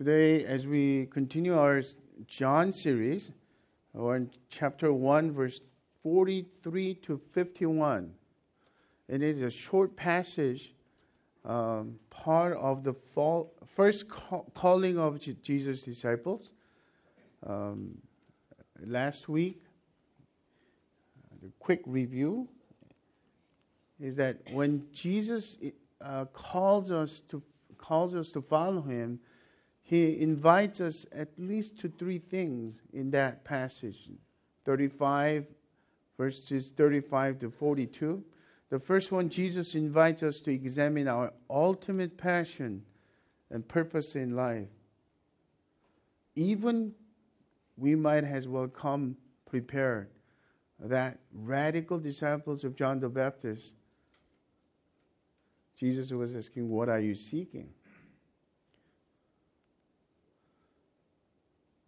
[0.00, 1.82] Today, as we continue our
[2.26, 3.32] John series,
[3.92, 5.60] we're in chapter 1, verse
[6.02, 8.10] 43 to 51.
[9.10, 10.72] And it is a short passage,
[11.44, 16.52] um, part of the fall, first call, calling of Jesus' disciples.
[17.46, 17.98] Um,
[18.82, 19.60] last week,
[21.42, 22.48] the quick review
[24.00, 25.58] is that when Jesus
[26.00, 27.42] uh, calls us to
[27.76, 29.20] calls us to follow him,
[29.90, 34.08] he invites us at least to three things in that passage.
[34.64, 35.46] 35
[36.16, 38.22] verses 35 to 42
[38.68, 42.84] the first one jesus invites us to examine our ultimate passion
[43.50, 44.68] and purpose in life.
[46.36, 46.92] Even
[47.76, 50.08] we might as well come prepared.
[50.78, 53.74] That radical disciples of john the baptist
[55.76, 57.70] jesus was asking what are you seeking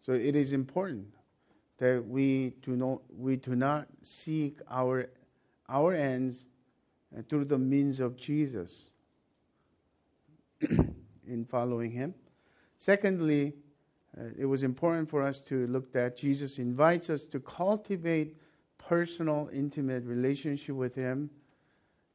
[0.04, 1.06] So it is important
[1.78, 5.06] that we do not, we do not seek our,
[5.68, 6.44] our ends
[7.28, 8.90] through the means of Jesus
[10.60, 12.14] in following him.
[12.78, 13.52] Secondly,
[14.18, 18.36] uh, it was important for us to look that Jesus invites us to cultivate
[18.78, 21.30] personal, intimate relationship with him,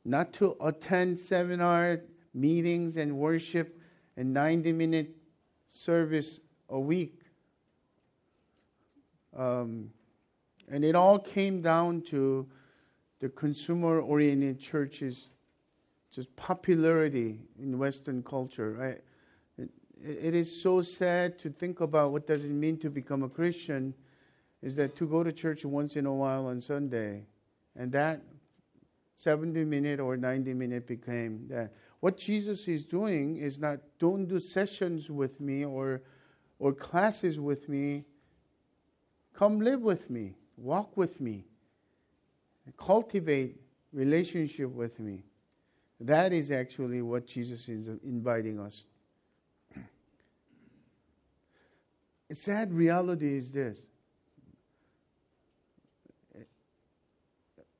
[0.04, 2.02] not to attend seminar
[2.34, 3.80] meetings and worship
[4.18, 5.16] and 90 minute
[5.70, 7.17] service a week
[9.36, 9.92] um,
[10.70, 12.48] and it all came down to
[13.20, 15.30] the consumer oriented church's
[16.12, 18.72] just popularity in Western culture.
[18.72, 19.02] Right?
[20.04, 23.94] It, is so sad to think about what does it mean to become a Christian
[24.62, 27.24] is that to go to church once in a while on Sunday,
[27.76, 28.22] and that
[29.16, 31.74] 70 minute or 90 minute became that.
[32.00, 36.02] What Jesus is doing is not don't do sessions with me or
[36.60, 38.06] or classes with me
[39.38, 41.46] Come live with me, walk with me,
[42.76, 43.62] cultivate
[43.94, 45.22] relationship with me.
[46.00, 48.86] That is actually what Jesus is inviting us.
[52.34, 53.82] Sad reality is this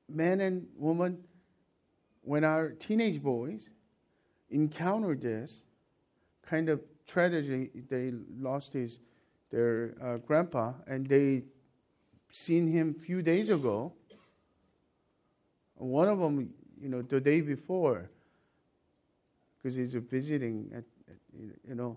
[0.08, 1.18] men and women,
[2.22, 3.68] when our teenage boys
[4.50, 5.62] encounter this
[6.46, 9.00] kind of tragedy, they lost his
[9.50, 11.44] their uh, grandpa, and they
[12.30, 13.92] seen him a few days ago.
[15.76, 18.10] One of them, you know, the day before,
[19.56, 21.16] because he's visiting, at, at,
[21.68, 21.96] you know.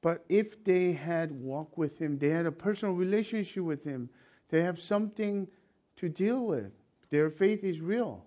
[0.00, 4.08] But if they had walked with him, they had a personal relationship with him,
[4.48, 5.48] they have something
[5.96, 6.72] to deal with.
[7.10, 8.24] Their faith is real.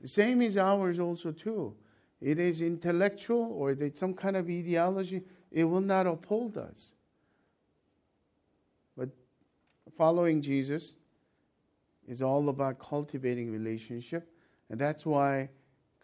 [0.00, 1.74] The same is ours also too.
[2.20, 6.94] It is intellectual or it's some kind of ideology it will not uphold us.
[8.96, 9.10] But
[9.96, 10.94] following Jesus
[12.08, 14.28] is all about cultivating relationship,
[14.70, 15.50] and that's why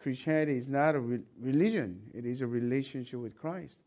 [0.01, 3.79] Christianity is not a re- religion, it is a relationship with Christ.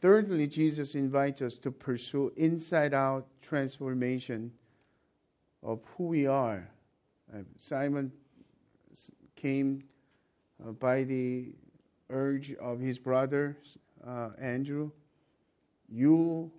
[0.00, 4.50] Thirdly, Jesus invites us to pursue inside out transformation
[5.62, 6.68] of who we are.
[7.32, 8.12] Uh, Simon
[9.36, 9.82] came
[10.66, 11.52] uh, by the
[12.10, 14.90] urge of his brothers uh, Andrew,
[15.88, 16.50] you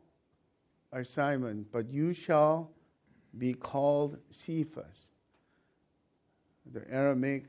[0.92, 2.72] are Simon, but you shall
[3.38, 5.12] be called Cephas.
[6.72, 7.46] The Aramaic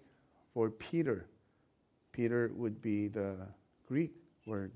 [0.52, 1.26] for Peter.
[2.12, 3.36] Peter would be the
[3.86, 4.12] Greek
[4.46, 4.72] word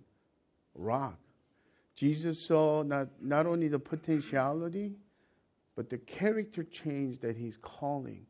[0.75, 1.19] rock.
[1.95, 4.95] Jesus saw not, not only the potentiality,
[5.75, 8.25] but the character change that he's calling.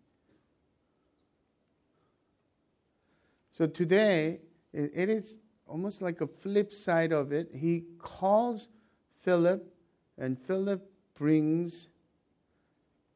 [3.50, 4.40] So today,
[4.72, 5.36] it, it is
[5.70, 7.48] almost like a flip side of it.
[7.54, 8.68] He calls
[9.22, 9.72] Philip,
[10.18, 11.88] and Philip brings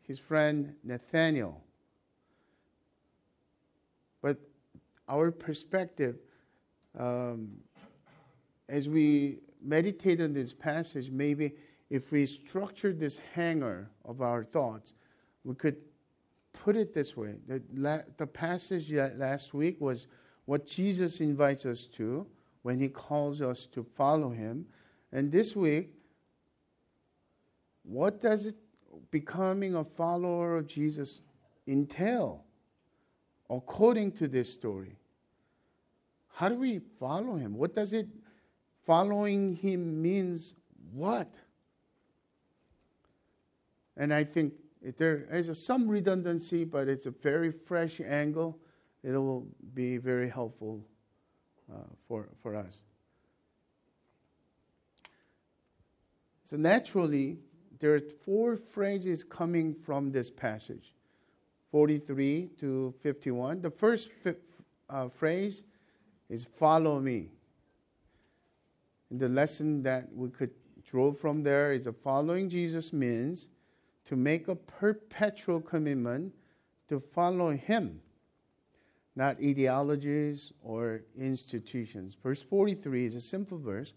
[0.03, 1.61] his friend Nathaniel.
[4.23, 4.39] But
[5.09, 6.17] our perspective,
[6.99, 7.49] um,
[8.69, 11.55] as we meditate on this passage, maybe
[11.91, 14.95] if we structure this hanger of our thoughts,
[15.45, 15.77] we could
[16.53, 17.35] put it this way.
[17.49, 20.07] The, la- the passage last week was
[20.45, 22.27] what Jesus invites us to
[22.65, 24.65] when He calls us to follow Him.
[25.13, 25.91] And this week,
[27.83, 28.57] what does it
[29.11, 31.21] becoming a follower of Jesus
[31.69, 32.43] entail
[33.51, 34.97] according to this story?
[36.33, 37.55] How do we follow Him?
[37.55, 38.09] What does it
[38.87, 40.55] following Him means?
[40.91, 41.31] What?
[43.99, 44.55] And I think
[44.97, 48.59] there is some redundancy, but it's a very fresh angle.
[49.03, 50.83] It will be very helpful
[51.73, 52.83] uh, for, for us.
[56.45, 57.39] So, naturally,
[57.81, 60.93] there are four phrases coming from this passage
[61.71, 63.63] 43 to 51.
[63.63, 64.11] The first
[64.91, 65.65] uh, phrase
[66.29, 67.31] is follow me.
[69.09, 70.51] And the lesson that we could
[70.87, 73.49] draw from there is that following Jesus means
[74.05, 76.35] to make a perpetual commitment
[76.91, 78.03] to follow him
[79.17, 82.17] not ideologies or institutions.
[82.23, 83.93] Verse 43 is a simple verse.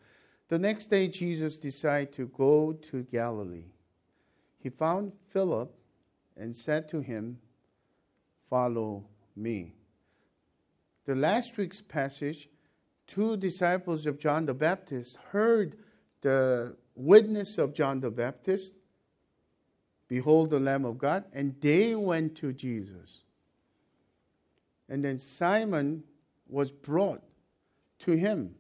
[0.49, 3.65] The next day, Jesus decided to go to Galilee.
[4.59, 5.73] He found Philip
[6.35, 7.39] and said to him,
[8.49, 9.05] Follow
[9.35, 9.73] me.
[11.05, 12.49] The last week's passage,
[13.07, 15.77] two disciples of John the Baptist heard
[16.21, 18.73] the witness of John the Baptist
[20.07, 23.23] Behold the Lamb of God, and they went to Jesus.
[24.89, 26.04] And then Simon
[26.48, 27.22] was brought
[28.00, 28.56] to him.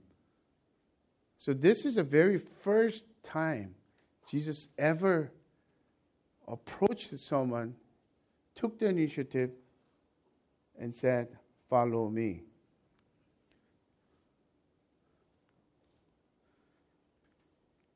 [1.37, 3.75] So, this is the very first time
[4.27, 5.31] Jesus ever
[6.47, 7.75] approached someone,
[8.55, 9.51] took the initiative,
[10.79, 11.29] and said,
[11.69, 12.43] Follow me.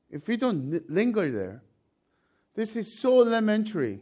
[0.10, 1.64] If we don't linger there,
[2.54, 4.02] this is so elementary,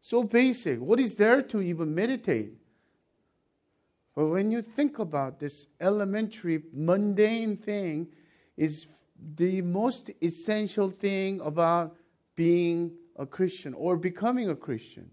[0.00, 0.80] so basic.
[0.80, 2.54] What is there to even meditate?
[4.14, 8.08] But when you think about this elementary, mundane thing,
[8.56, 8.86] is
[9.36, 11.96] the most essential thing about
[12.36, 15.10] being a Christian or becoming a Christian.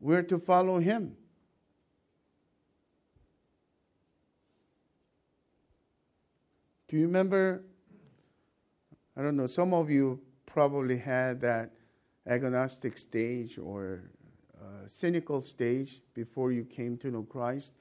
[0.00, 1.16] We're to follow Him.
[6.88, 7.62] Do you remember
[9.16, 11.72] I don't know, some of you probably had that
[12.26, 14.10] agnostic stage or
[14.72, 17.74] uh, cynical stage before you came to know Christ.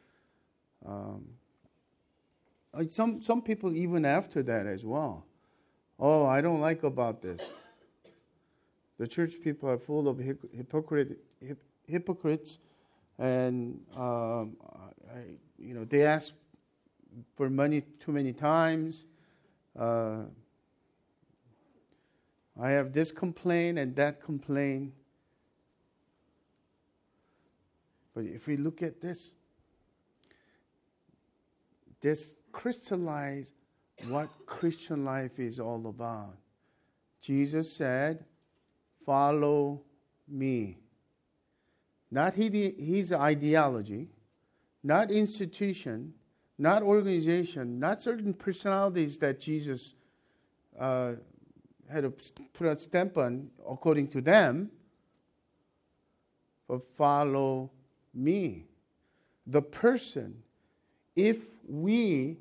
[0.85, 1.25] Um,
[2.89, 5.25] some, some people even after that as well.
[5.99, 7.41] Oh, I don't like about this.
[8.97, 11.17] The church people are full of hypocrite,
[11.87, 12.57] hypocrites,
[13.17, 14.57] and um,
[15.09, 15.21] I,
[15.57, 16.33] you know they ask
[17.35, 19.05] for money too many times.
[19.77, 20.23] Uh,
[22.61, 24.93] I have this complaint and that complaint.
[28.13, 29.31] But if we look at this,
[32.01, 33.53] this crystallizes
[34.07, 36.35] what Christian life is all about.
[37.21, 38.25] Jesus said,
[39.05, 39.81] Follow
[40.27, 40.77] me.
[42.09, 44.09] Not his ideology,
[44.83, 46.13] not institution,
[46.57, 49.93] not organization, not certain personalities that Jesus
[50.77, 51.13] uh,
[51.89, 52.11] had to
[52.53, 54.69] put a stamp on according to them,
[56.67, 57.71] but follow
[58.13, 58.65] me.
[59.47, 60.43] The person,
[61.15, 61.37] if
[61.67, 62.37] we,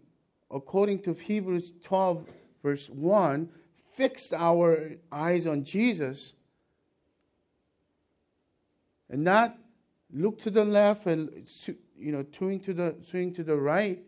[0.50, 2.26] according to Hebrews 12,
[2.62, 3.49] verse 1,
[3.94, 6.34] fixed our eyes on Jesus
[9.08, 9.56] and not
[10.12, 11.49] look to the left and
[11.99, 14.02] you know swing to the swing to the right,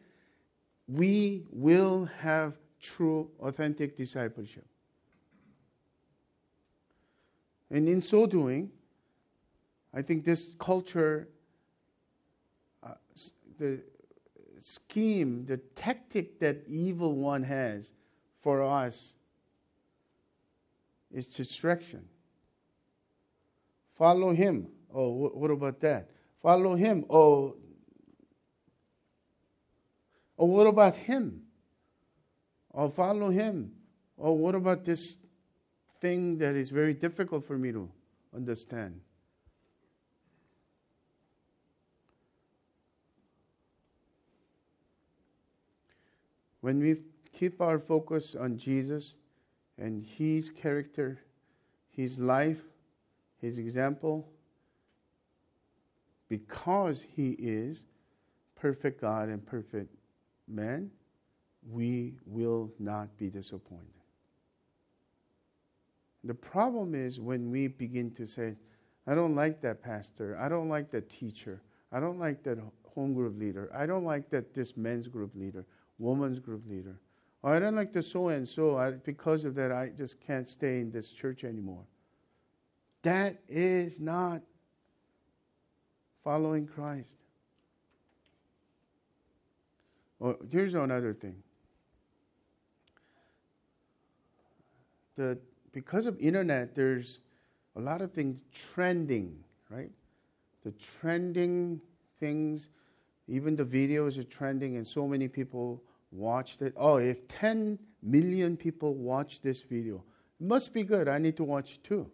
[0.88, 4.66] we will have true authentic discipleship.
[7.70, 8.70] And in so doing,
[9.94, 11.28] I think this culture,
[13.62, 13.80] the
[14.60, 17.92] scheme, the tactic that evil one has
[18.40, 19.14] for us
[21.12, 22.04] is distraction.
[23.96, 24.66] Follow him.
[24.92, 26.10] Oh, what about that?
[26.42, 27.04] Follow him.
[27.08, 27.54] Oh,
[30.38, 31.42] oh, what about him?
[32.74, 33.72] Oh, follow him.
[34.18, 35.16] Oh, what about this
[36.00, 37.88] thing that is very difficult for me to
[38.34, 39.00] understand.
[46.62, 46.96] When we
[47.38, 49.16] keep our focus on Jesus
[49.78, 51.20] and His character,
[51.90, 52.62] His life,
[53.40, 54.28] His example,
[56.28, 57.84] because He is
[58.54, 59.94] perfect God and perfect
[60.48, 60.90] man,
[61.68, 63.86] we will not be disappointed.
[66.24, 68.54] The problem is when we begin to say,
[69.08, 72.58] I don't like that pastor, I don't like that teacher, I don't like that
[72.94, 75.66] home group leader, I don't like that this men's group leader,
[76.02, 76.98] women's group leader,
[77.42, 80.80] or I don't like the so and so, because of that I just can't stay
[80.80, 81.84] in this church anymore.
[83.02, 84.42] That is not
[86.22, 87.16] following Christ.
[90.18, 91.36] Well, here's another thing.
[95.16, 95.38] The
[95.72, 97.20] because of internet, there's
[97.76, 99.36] a lot of things trending,
[99.70, 99.90] right?
[100.64, 101.80] The trending
[102.20, 102.68] things,
[103.26, 105.82] even the videos are trending, and so many people
[106.12, 106.74] watched it.
[106.76, 110.04] Oh, if 10 million people watch this video,
[110.40, 111.08] it must be good.
[111.08, 112.10] I need to watch too.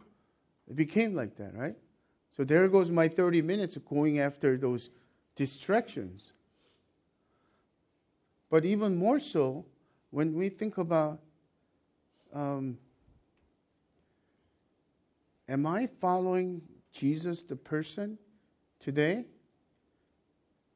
[0.68, 1.76] It became like that, right?
[2.30, 4.90] So there goes my 30 minutes going after those
[5.34, 6.32] distractions.
[8.50, 9.64] But even more so,
[10.10, 11.20] when we think about
[12.32, 12.78] um,
[15.48, 16.62] am I following
[16.92, 18.18] Jesus, the person,
[18.80, 19.24] today?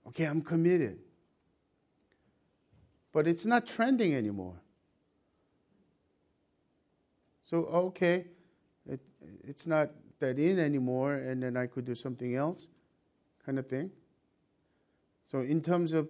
[0.08, 0.98] Okay, I'm committed.
[3.12, 4.54] But it's not trending anymore.
[7.44, 8.24] So, okay,
[8.88, 9.00] it,
[9.44, 9.90] it's not
[10.20, 12.66] that in anymore, and then I could do something else,
[13.44, 13.90] kind of thing.
[15.30, 16.08] So, in terms of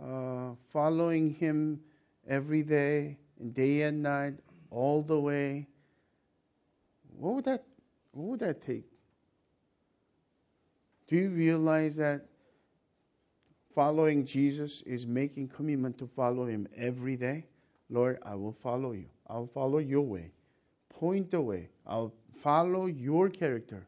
[0.00, 1.80] uh, following Him
[2.28, 3.18] every day,
[3.52, 4.34] day and night,
[4.70, 5.66] all the way,
[7.18, 7.64] what would that,
[8.12, 8.84] what would that take?
[11.08, 12.26] Do you realize that
[13.76, 17.44] following Jesus is making commitment to follow Him every day?
[17.90, 19.04] Lord, I will follow you.
[19.28, 20.32] I'll follow your way.
[20.88, 21.68] Point the way.
[21.86, 23.86] I'll follow your character.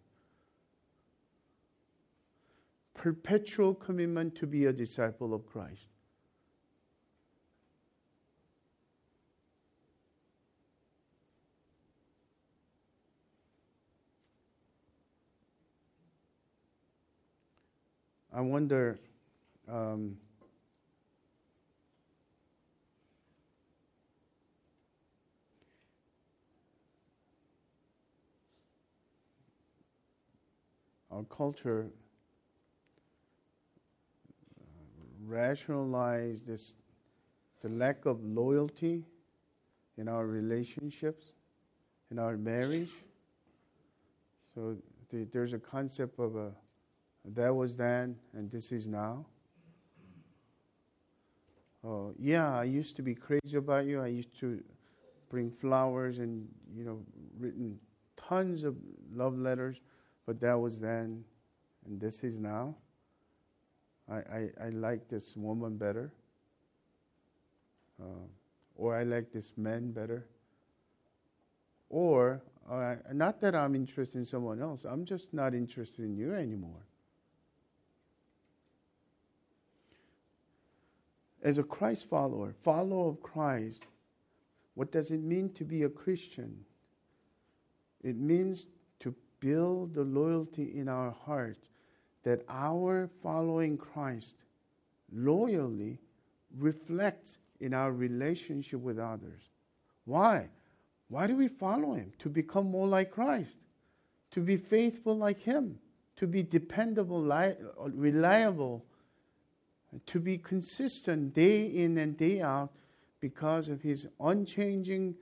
[2.92, 5.86] Perpetual commitment to be a disciple of Christ.
[18.34, 18.98] I wonder
[19.70, 20.16] um,
[31.10, 31.86] our culture
[34.60, 34.64] uh,
[35.26, 36.74] rationalize this
[37.62, 39.04] the lack of loyalty
[39.96, 41.32] in our relationships
[42.10, 42.90] in our marriage
[44.54, 44.76] so
[45.10, 46.52] the, there's a concept of a
[47.34, 49.26] that was then, and this is now.
[51.84, 54.00] Oh, yeah, I used to be crazy about you.
[54.02, 54.62] I used to
[55.30, 57.00] bring flowers and, you know,
[57.38, 57.78] written
[58.16, 58.76] tons of
[59.14, 59.80] love letters,
[60.26, 61.24] but that was then,
[61.86, 62.74] and this is now.
[64.10, 66.12] I, I, I like this woman better.
[68.00, 68.26] Uh,
[68.74, 70.26] or I like this man better.
[71.90, 76.34] Or, uh, not that I'm interested in someone else, I'm just not interested in you
[76.34, 76.86] anymore.
[81.48, 83.86] As a Christ follower, follower of Christ,
[84.74, 86.54] what does it mean to be a Christian?
[88.02, 88.66] It means
[89.00, 91.70] to build the loyalty in our hearts
[92.22, 94.34] that our following Christ
[95.10, 95.98] loyally
[96.58, 99.40] reflects in our relationship with others.
[100.04, 100.50] Why?
[101.08, 102.12] Why do we follow him?
[102.18, 103.56] To become more like Christ,
[104.32, 105.78] to be faithful like him,
[106.16, 107.22] to be dependable,
[107.78, 108.84] reliable
[110.06, 112.70] to be consistent day in and day out
[113.20, 115.14] because of his unchanging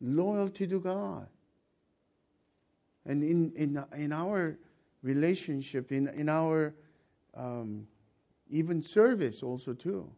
[0.00, 1.26] loyalty to God.
[3.06, 4.58] And in, in, in our
[5.02, 6.74] relationship, in, in our
[7.34, 7.86] um,
[8.50, 10.10] even service also too.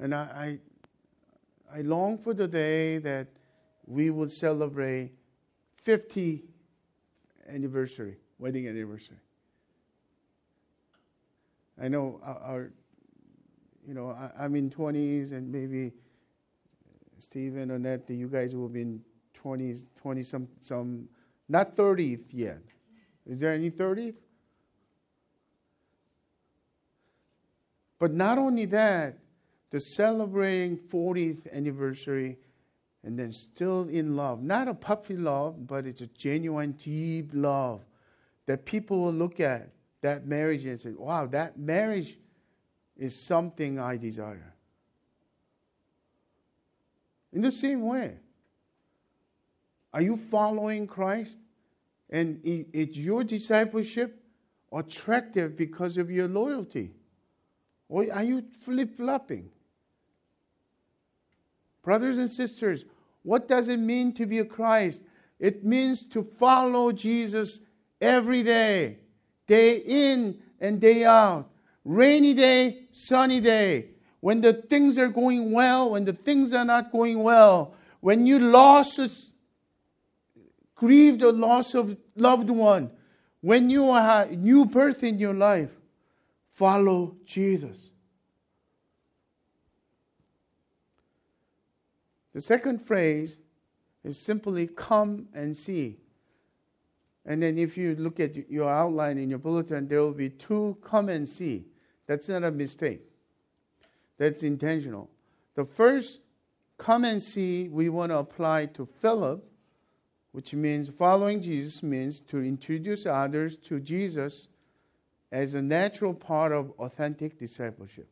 [0.00, 0.58] And I,
[1.72, 3.28] I, I long for the day that
[3.86, 5.12] we will celebrate
[5.82, 6.44] 50
[7.48, 9.16] anniversary, wedding anniversary.
[11.80, 12.72] I know our
[13.88, 15.92] you know, I, am in 20s and maybe
[17.18, 19.00] Stephen, Annette, you guys will be in
[19.42, 21.08] 20s, 20 some, some,
[21.48, 22.60] not 30th yet.
[23.26, 24.16] Is there any 30th?
[27.98, 29.16] But not only that,
[29.70, 32.36] the celebrating 40th anniversary
[33.04, 34.42] and then still in love.
[34.42, 37.80] Not a puppy love, but it's a genuine, deep love
[38.44, 39.70] that people will look at
[40.02, 42.18] that marriage and say, wow, that marriage
[42.98, 44.54] is something I desire.
[47.32, 48.16] In the same way,
[49.92, 51.36] are you following Christ?
[52.10, 54.20] And is your discipleship
[54.72, 56.92] attractive because of your loyalty?
[57.88, 59.50] Or are you flip flopping?
[61.82, 62.84] Brothers and sisters,
[63.22, 65.02] what does it mean to be a Christ?
[65.38, 67.60] It means to follow Jesus
[68.00, 68.98] every day,
[69.46, 71.48] day in and day out
[71.84, 76.90] rainy day, sunny day, when the things are going well, when the things are not
[76.90, 79.00] going well, when you lost,
[80.74, 82.90] grieved the loss of loved one,
[83.40, 85.70] when you are a new birth in your life,
[86.52, 87.76] follow Jesus.
[92.34, 93.36] The second phrase
[94.04, 95.96] is simply come and see.
[97.28, 100.78] And then if you look at your outline in your bulletin, there will be two
[100.82, 101.66] come and see.
[102.06, 103.02] That's not a mistake.
[104.16, 105.10] That's intentional.
[105.54, 106.20] The first
[106.78, 109.46] come and see we want to apply to Philip,
[110.32, 114.48] which means following Jesus means to introduce others to Jesus
[115.30, 118.08] as a natural part of authentic discipleship.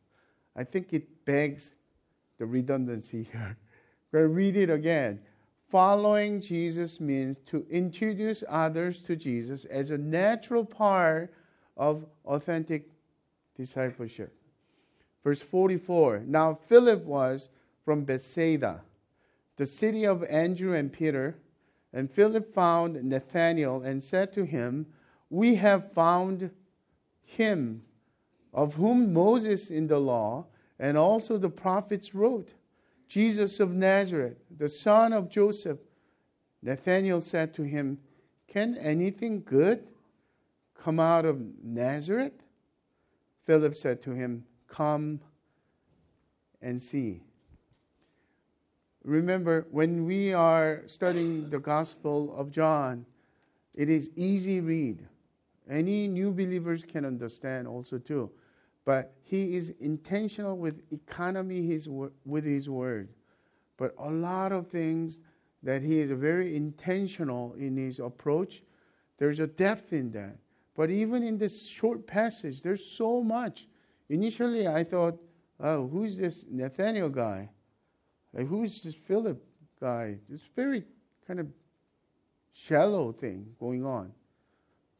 [0.54, 1.72] I think it begs
[2.36, 3.56] the redundancy here.
[4.12, 5.20] To read it again.
[5.70, 11.32] Following Jesus means to introduce others to Jesus as a natural part
[11.76, 12.88] of authentic
[13.56, 14.32] discipleship.
[15.24, 17.48] Verse 44 Now Philip was
[17.84, 18.80] from Bethsaida,
[19.56, 21.36] the city of Andrew and Peter.
[21.92, 24.86] And Philip found Nathanael and said to him,
[25.30, 26.50] We have found
[27.24, 27.82] him
[28.52, 30.44] of whom Moses in the law
[30.78, 32.52] and also the prophets wrote,
[33.08, 35.78] Jesus of Nazareth, the son of Joseph.
[36.62, 37.98] Nathanael said to him,
[38.48, 39.86] Can anything good
[40.74, 42.32] come out of Nazareth?
[43.44, 45.20] Philip said to him, Come
[46.60, 47.22] and see.
[49.04, 53.06] Remember, when we are studying the Gospel of John,
[53.74, 55.06] it is easy read.
[55.70, 58.30] Any new believers can understand also too.
[58.86, 61.88] But he is intentional with economy his,
[62.24, 63.08] with his word.
[63.76, 65.18] But a lot of things
[65.64, 68.62] that he is very intentional in his approach.
[69.18, 70.36] There's a depth in that.
[70.76, 73.66] But even in this short passage, there's so much.
[74.08, 75.18] Initially, I thought,
[75.58, 77.50] oh, who's this Nathaniel guy?
[78.32, 79.44] Like, who's this Philip
[79.80, 80.18] guy?
[80.32, 80.84] It's very
[81.26, 81.48] kind of
[82.52, 84.12] shallow thing going on.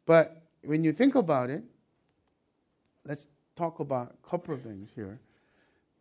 [0.07, 1.63] But when you think about it,
[3.07, 3.27] let's
[3.57, 5.19] talk about a couple of things here.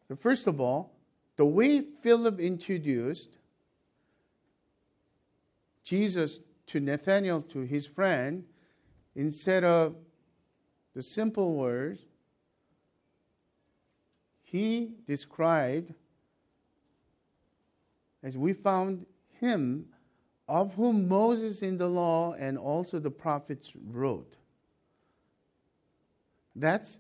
[0.08, 0.92] So, first of all,
[1.38, 3.30] the way Philip introduced
[5.84, 8.44] Jesus to Nathanael, to his friend,
[9.16, 9.96] instead of
[10.94, 12.00] the simple words,
[14.44, 15.94] he described,
[18.24, 19.06] as we found
[19.40, 19.86] him,
[20.48, 24.38] of whom Moses in the law and also the prophets wrote.
[26.56, 26.98] That's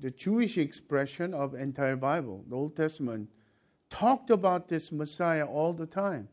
[0.00, 2.44] the Jewish expression of entire Bible.
[2.48, 3.28] The Old Testament
[3.90, 6.28] talked about this Messiah all the time.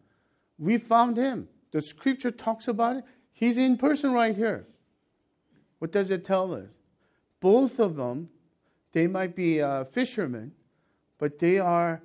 [0.58, 1.48] We found him.
[1.72, 3.04] The scripture talks about it.
[3.34, 4.68] He's in person right here.
[5.80, 6.70] What does it tell us?
[7.40, 8.30] Both of them,
[8.94, 10.54] they might be uh, fishermen,
[11.20, 12.02] but they are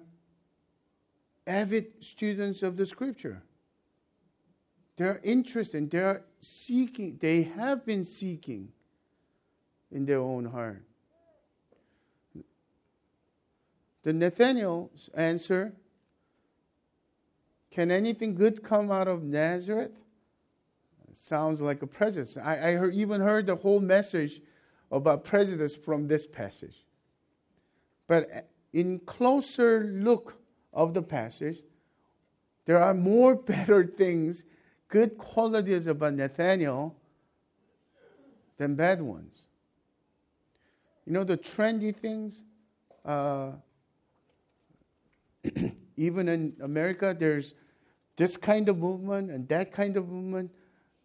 [1.46, 3.42] avid students of the scripture.
[4.96, 8.68] They're interested, they're seeking, they have been seeking
[9.90, 10.85] in their own heart.
[14.03, 15.73] The Nathaniel's answer
[17.71, 19.93] Can anything good come out of Nazareth?
[21.15, 22.37] Sounds like a prejudice.
[22.37, 24.41] I, I heard, even heard the whole message
[24.91, 26.85] about prejudice from this passage.
[28.09, 30.37] But in closer look
[30.73, 31.59] of the passage,
[32.65, 34.45] there are more better things,
[34.88, 36.97] good qualities about Nathaniel
[38.59, 39.35] than bad ones.
[41.07, 42.43] You know, the trendy things,
[43.05, 43.53] uh,
[45.96, 47.55] even in America, there's
[48.16, 50.50] this kind of movement and that kind of movement.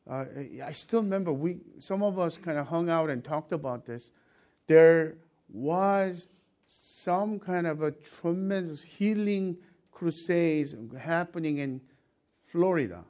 [0.10, 0.26] Uh,
[0.64, 4.12] I still remember we some of us kind of hung out and talked about this.
[4.68, 5.18] There
[5.50, 6.28] was
[6.68, 9.58] some kind of a tremendous healing
[9.92, 11.82] crusades happening in
[12.52, 13.04] Florida,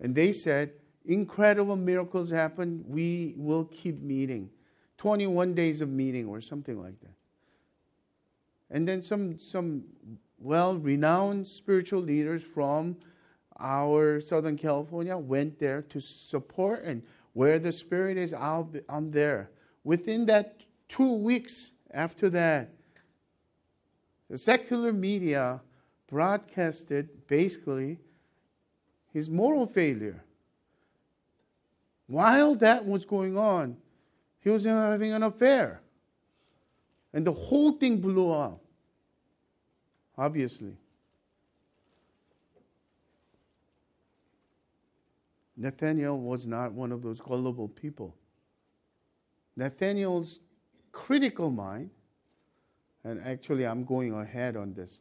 [0.00, 0.72] and they said
[1.06, 2.84] incredible miracles happen.
[2.86, 4.50] We will keep meeting,
[4.98, 7.14] 21 days of meeting or something like that.
[8.70, 9.84] And then some some
[10.44, 12.94] well renowned spiritual leaders from
[13.58, 17.02] our Southern California went there to support and
[17.32, 19.50] where the Spirit is, I'll be, I'm there.
[19.84, 22.70] Within that two weeks after that,
[24.28, 25.60] the secular media
[26.08, 27.98] broadcasted basically
[29.12, 30.22] his moral failure.
[32.06, 33.78] While that was going on,
[34.40, 35.80] he was having an affair.
[37.14, 38.63] And the whole thing blew up
[40.16, 40.76] obviously.
[45.56, 48.14] Nathaniel was not one of those gullible people.
[49.56, 50.40] Nathaniel's
[50.90, 51.90] critical mind,
[53.04, 54.98] and actually I'm going ahead on this.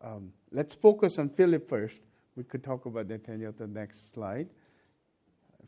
[0.00, 2.02] Um, let's focus on Philip first.
[2.36, 4.48] We could talk about Nathaniel the next slide.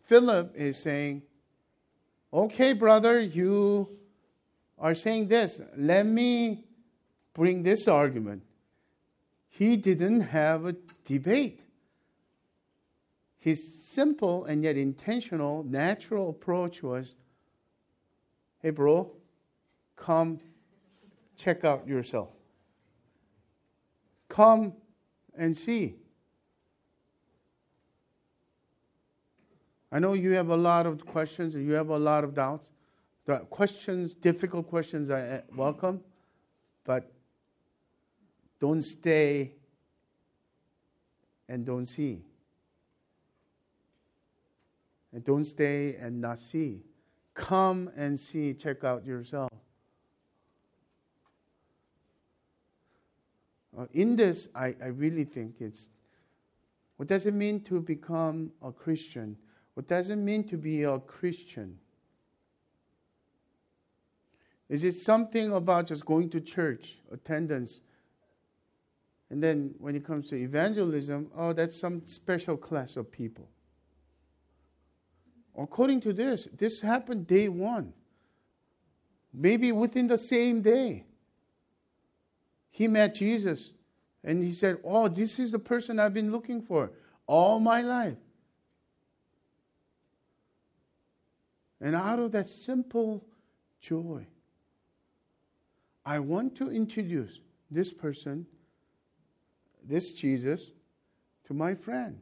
[0.07, 1.23] Philip is saying,
[2.33, 3.89] Okay, brother, you
[4.79, 5.61] are saying this.
[5.77, 6.65] Let me
[7.35, 8.43] bring this argument.
[9.49, 11.61] He didn't have a debate.
[13.39, 17.15] His simple and yet intentional, natural approach was
[18.63, 19.11] hey, bro,
[19.97, 20.39] come
[21.37, 22.29] check out yourself.
[24.29, 24.75] Come
[25.37, 25.97] and see.
[29.91, 32.69] I know you have a lot of questions and you have a lot of doubts.
[33.25, 36.01] The questions, difficult questions, I eh, welcome,
[36.85, 37.11] but
[38.61, 39.53] don't stay
[41.49, 42.23] and don't see.
[45.13, 46.83] And don't stay and not see.
[47.35, 49.51] Come and see, check out yourself.
[53.77, 55.89] Uh, in this, I, I really think it's
[56.97, 59.37] what does it mean to become a Christian?
[59.73, 61.79] What does it mean to be a Christian?
[64.69, 67.81] Is it something about just going to church, attendance?
[69.31, 73.49] And then when it comes to evangelism, oh, that's some special class of people.
[75.57, 77.93] According to this, this happened day one.
[79.33, 81.05] Maybe within the same day.
[82.71, 83.73] He met Jesus
[84.25, 86.91] and he said, Oh, this is the person I've been looking for
[87.27, 88.17] all my life.
[91.81, 93.25] And out of that simple
[93.81, 94.27] joy,
[96.05, 97.41] I want to introduce
[97.71, 98.47] this person,
[99.91, 100.71] this Jesus,
[101.47, 102.21] to my friend.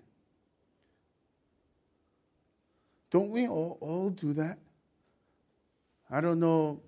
[3.11, 4.59] Don't we all, all do that?
[6.11, 6.81] I don't know.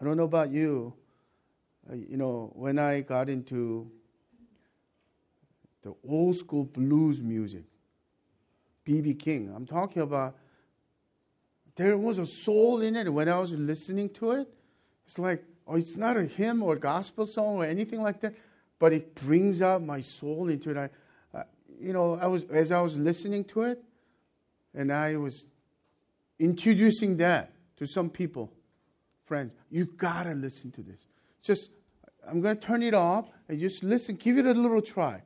[0.00, 0.94] I don't know about you.
[1.90, 3.90] Uh, you know, when I got into
[5.82, 7.64] the old school blues music,
[8.84, 9.14] B.B.
[9.14, 10.36] King, I'm talking about
[11.74, 13.12] there was a soul in it.
[13.12, 14.48] When I was listening to it,
[15.06, 18.34] it's like, oh, it's not a hymn or a gospel song or anything like that,
[18.78, 20.76] but it brings out my soul into it.
[20.76, 20.90] I,
[21.36, 21.44] uh,
[21.80, 23.82] you know, I was as I was listening to it,
[24.74, 25.46] and I was
[26.38, 28.52] introducing that to some people,
[29.24, 29.52] friends.
[29.70, 31.06] You gotta listen to this.
[31.42, 31.70] Just,
[32.28, 34.16] I'm gonna turn it off and just listen.
[34.16, 35.22] Give it a little try.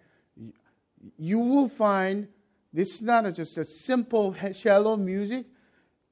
[1.17, 2.29] You will find
[2.73, 5.47] this is not a, just a simple, shallow music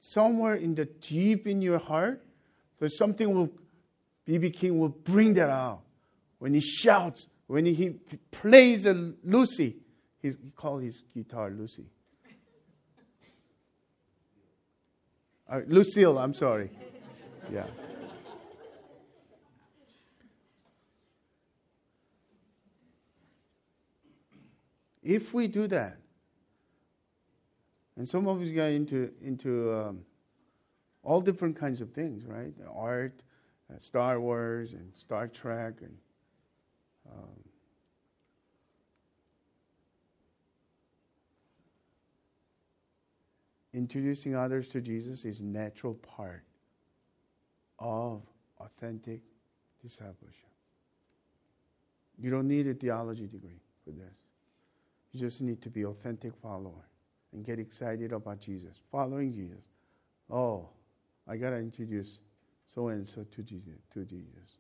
[0.01, 2.25] somewhere in the deep in your heart,
[2.79, 3.51] there's something will
[4.27, 5.81] BB King will bring that out.
[6.39, 7.95] When he shouts, when he,
[8.31, 9.77] plays a Lucy,
[10.21, 11.87] he called his guitar Lucy.
[15.49, 16.71] Uh, Lucille, I'm sorry.
[17.51, 17.65] Yeah.
[25.03, 25.97] If we do that,
[27.97, 30.01] and some of us got into into um,
[31.03, 32.53] all different kinds of things, right?
[32.71, 33.23] Art,
[33.73, 35.97] uh, Star Wars, and Star Trek, and
[37.13, 37.45] um,
[43.75, 46.45] introducing others to Jesus is natural part
[47.79, 48.23] of
[48.61, 49.21] authentic
[49.83, 50.49] discipleship.
[52.21, 54.19] You don't need a theology degree for this.
[55.13, 56.89] You just need to be an authentic follower
[57.33, 59.65] and get excited about Jesus, following Jesus.
[60.31, 60.69] Oh,
[61.29, 62.19] I got to introduce
[62.75, 63.81] so and so to Jesus.
[63.95, 64.59] To Jesus.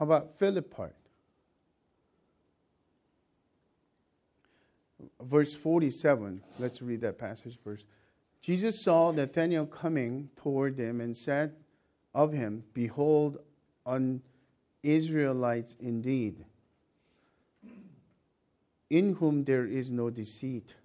[0.00, 0.96] How about Philip part?
[5.20, 6.40] Verse 47.
[6.58, 7.84] Let's read that passage first.
[8.40, 11.54] Jesus saw Nathanael coming toward them and said
[12.14, 13.40] of him, Behold,
[13.84, 14.22] an
[14.82, 16.46] Israelite indeed,
[18.88, 20.76] in whom there is no deceit.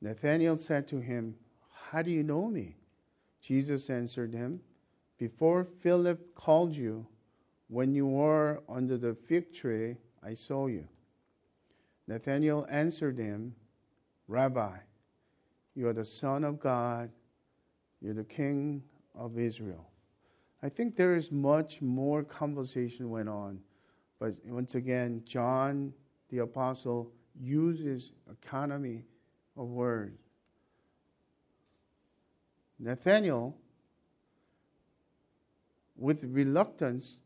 [0.00, 1.34] Nathanael said to him,
[1.90, 2.76] How do you know me?
[3.42, 4.60] Jesus answered him,
[5.18, 7.04] Before Philip called you,
[7.68, 10.86] when you were under the fig tree, I saw you.
[12.06, 13.54] Nathanael answered him,
[14.26, 14.76] Rabbi,
[15.74, 17.10] you are the Son of God,
[18.00, 18.82] you're the King
[19.14, 19.86] of Israel.
[20.62, 23.60] I think there is much more conversation went on,
[24.18, 25.92] but once again, John
[26.30, 29.04] the apostle uses economy
[29.56, 30.18] of words.
[32.78, 33.56] Nathaniel,
[35.96, 37.18] with reluctance,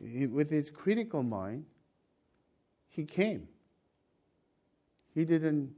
[0.00, 1.64] with his critical mind,
[2.88, 3.48] he came.
[5.14, 5.74] He didn't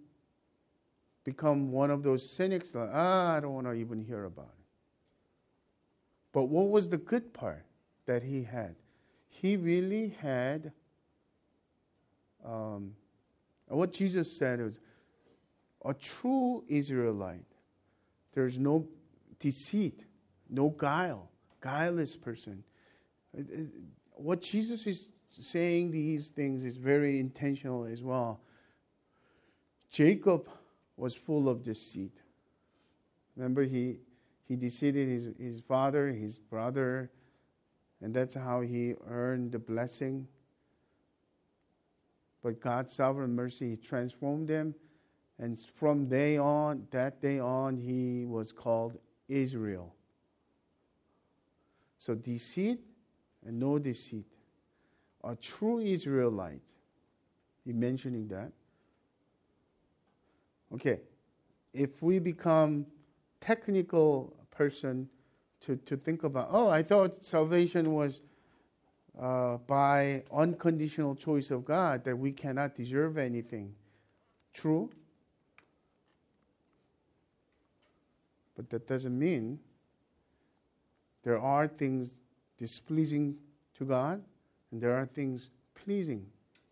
[1.24, 4.64] become one of those cynics like, ah, I don't want to even hear about it.
[6.32, 7.64] But what was the good part
[8.06, 8.76] that he had?
[9.28, 10.72] He really had
[12.44, 12.92] um,
[13.66, 14.80] what Jesus said was
[15.84, 17.44] a true Israelite.
[18.34, 18.86] There's no
[19.38, 20.04] deceit,
[20.48, 21.30] no guile,
[21.62, 22.62] guileless person.
[24.22, 28.40] What Jesus is saying these things is very intentional as well.
[29.90, 30.48] Jacob
[30.96, 32.12] was full of deceit.
[33.34, 33.96] Remember, he,
[34.46, 37.10] he deceived his, his father, his brother,
[38.02, 40.28] and that's how he earned the blessing.
[42.42, 44.74] But God's sovereign mercy, transformed him.
[45.38, 49.94] And from day on, that day on, he was called Israel.
[51.98, 52.80] So deceit
[53.46, 54.26] and no deceit.
[55.24, 56.62] A true Israelite.
[57.64, 58.52] He mentioning that.
[60.74, 61.00] Okay.
[61.72, 62.86] If we become
[63.40, 65.08] technical person
[65.66, 68.22] to, to think about, oh, I thought salvation was
[69.20, 73.74] uh, by unconditional choice of God, that we cannot deserve anything.
[74.54, 74.90] True.
[78.56, 79.58] But that doesn't mean
[81.22, 82.10] there are things
[82.60, 83.36] displeasing
[83.78, 84.22] to God
[84.70, 86.26] and there are things pleasing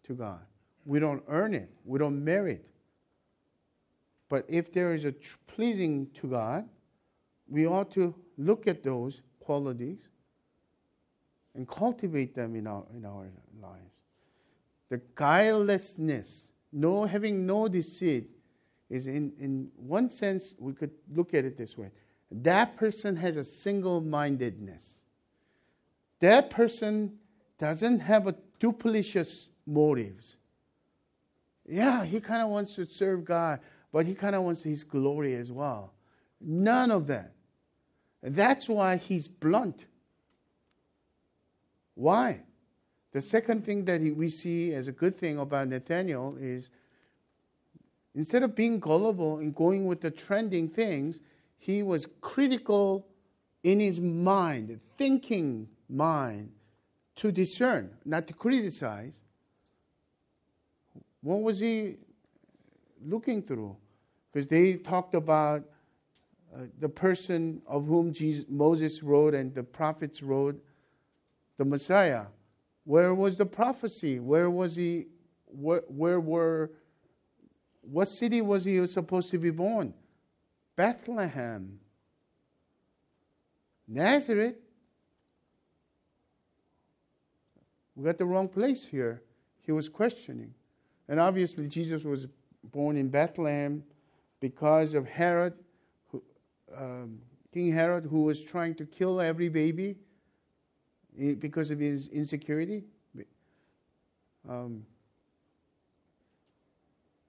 [0.05, 0.41] to God.
[0.85, 2.65] We don't earn it, we don't merit.
[4.29, 6.69] But if there is a tr- pleasing to God,
[7.49, 10.09] we ought to look at those qualities
[11.55, 13.27] and cultivate them in our, in our
[13.61, 13.95] lives.
[14.91, 18.31] The guilelessness, no having no deceit,
[18.91, 21.91] is in, in one sense, we could look at it this way.
[22.31, 24.98] That person has a single mindedness.
[26.21, 27.13] That person
[27.59, 30.37] doesn't have a duplicitous motives.
[31.69, 33.61] Yeah, he kind of wants to serve God,
[33.93, 35.93] but he kind of wants his glory as well.
[36.41, 37.33] None of that.
[38.23, 39.85] That's why he's blunt.
[41.95, 42.41] Why?
[43.13, 46.71] The second thing that we see as a good thing about Nathaniel is
[48.15, 51.21] instead of being gullible and going with the trending things,
[51.59, 53.07] he was critical
[53.63, 56.51] in his mind, thinking mind,
[57.17, 59.15] to discern, not to criticize.
[61.23, 61.97] What was he
[63.05, 63.77] looking through?
[64.33, 65.65] Because they talked about
[66.55, 70.63] uh, the person of whom Jesus, Moses wrote and the prophets wrote,
[71.59, 72.27] the Messiah.
[72.85, 74.19] Where was the prophecy?
[74.19, 75.07] Where was he?
[75.47, 76.71] Where, where were?
[77.83, 79.93] What city was he supposed to be born?
[80.77, 81.81] Bethlehem.
[83.87, 84.55] Nazareth.
[87.99, 89.23] We got the wrong place here.
[89.61, 90.55] He was questioning.
[91.09, 92.29] And obviously, Jesus was
[92.71, 93.83] born in Bethlehem
[94.39, 95.53] because of Herod
[96.77, 97.19] um,
[97.53, 99.97] King Herod, who was trying to kill every baby
[101.41, 102.85] because of his insecurity.
[104.49, 104.87] Um,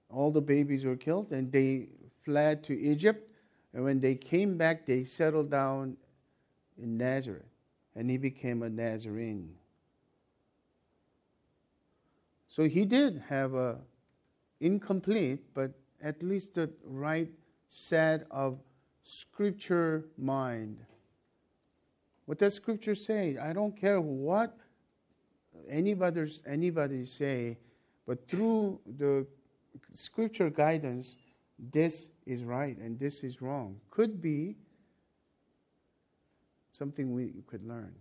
[0.08, 1.88] all the babies were killed, and they
[2.24, 3.28] fled to Egypt.
[3.74, 5.96] And when they came back, they settled down
[6.80, 7.50] in Nazareth,
[7.96, 9.54] and he became a Nazarene.
[12.50, 13.78] So he did have a
[14.60, 15.70] incomplete, but
[16.02, 17.30] at least the right
[17.68, 18.58] set of
[19.04, 20.78] scripture mind.
[22.26, 23.38] What does scripture say?
[23.38, 24.58] I don't care what
[25.68, 27.56] anybody, anybody say,
[28.04, 29.26] but through the
[29.94, 31.14] scripture guidance,
[31.72, 33.76] this is right and this is wrong.
[33.90, 34.56] Could be
[36.72, 37.94] something we could learn.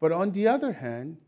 [0.00, 1.18] But on the other hand,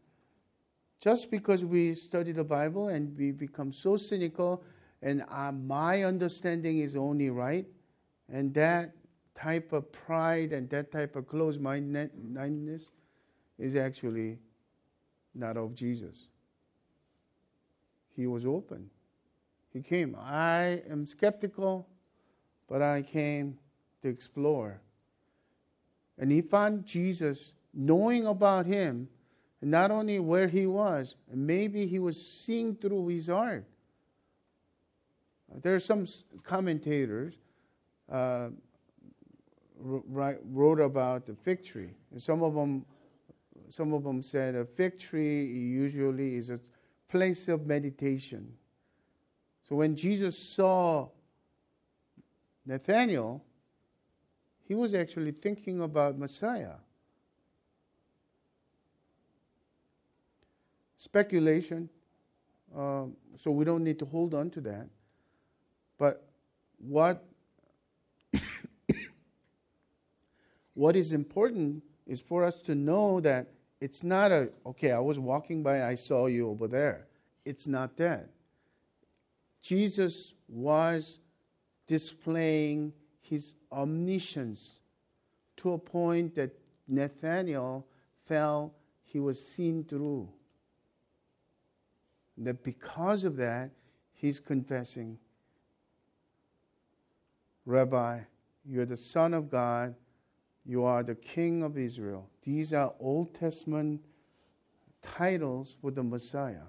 [1.01, 4.63] just because we study the Bible and we become so cynical
[5.03, 7.67] and uh, my understanding is only right,
[8.29, 8.93] and that
[9.35, 12.93] type of pride and that type of closed mindedness
[13.59, 14.39] is actually
[15.35, 16.29] not of Jesus.
[18.15, 18.91] He was open.
[19.73, 20.17] He came.
[20.19, 21.89] I am skeptical,
[22.69, 23.57] but I came
[24.03, 24.81] to explore.
[26.19, 29.09] And he found Jesus knowing about him,
[29.63, 33.65] not only where he was, maybe he was seeing through his heart.
[35.63, 36.07] There are some
[36.45, 37.35] commentators
[38.11, 38.49] uh,
[39.79, 41.91] wrote about the fig tree.
[42.11, 42.85] And some of them,
[43.69, 46.61] some of them said a fig tree usually is a
[47.09, 48.53] place of meditation.
[49.69, 51.09] So when Jesus saw
[52.65, 53.45] Nathaniel,
[54.67, 56.75] he was actually thinking about Messiah.
[61.01, 61.89] Speculation,
[62.77, 63.05] uh,
[63.39, 64.87] so we don't need to hold on to that.
[65.97, 66.29] But
[66.77, 67.25] what
[70.75, 73.47] what is important is for us to know that
[73.81, 77.07] it's not a, okay, I was walking by, I saw you over there.
[77.47, 78.29] It's not that.
[79.63, 81.19] Jesus was
[81.87, 84.81] displaying his omniscience
[85.57, 86.51] to a point that
[86.87, 87.87] Nathaniel
[88.27, 90.29] felt he was seen through.
[92.41, 93.71] That because of that,
[94.15, 95.19] he's confessing,
[97.67, 98.21] Rabbi,
[98.65, 99.95] you are the Son of God,
[100.65, 102.31] you are the King of Israel.
[102.43, 104.01] These are Old Testament
[105.03, 106.69] titles for the Messiah.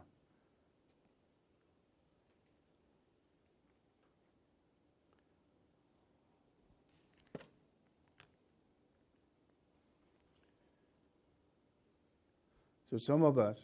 [12.90, 13.58] So some of us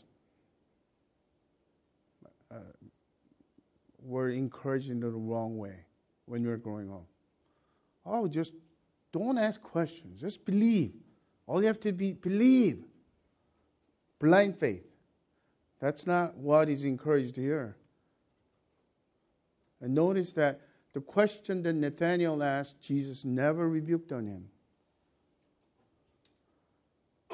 [4.07, 5.75] were encouraged in the wrong way
[6.25, 7.05] when we were growing up.
[8.05, 8.53] Oh, just
[9.11, 10.19] don't ask questions.
[10.19, 10.93] Just believe.
[11.45, 12.83] All you have to be believe.
[14.19, 14.85] Blind faith.
[15.79, 17.75] That's not what is encouraged here.
[19.81, 20.61] And notice that
[20.93, 24.45] the question that Nathanael asked, Jesus never rebuked on him.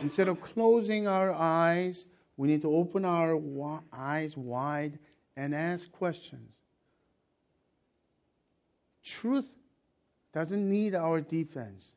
[0.01, 2.05] Instead of closing our eyes,
[2.35, 3.39] we need to open our
[3.93, 4.99] eyes wide
[5.37, 6.51] and ask questions.
[9.03, 9.45] Truth
[10.33, 11.91] doesn't need our defense.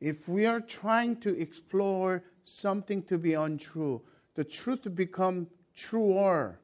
[0.00, 4.02] If we are trying to explore something to be untrue,
[4.34, 6.58] the truth becomes truer.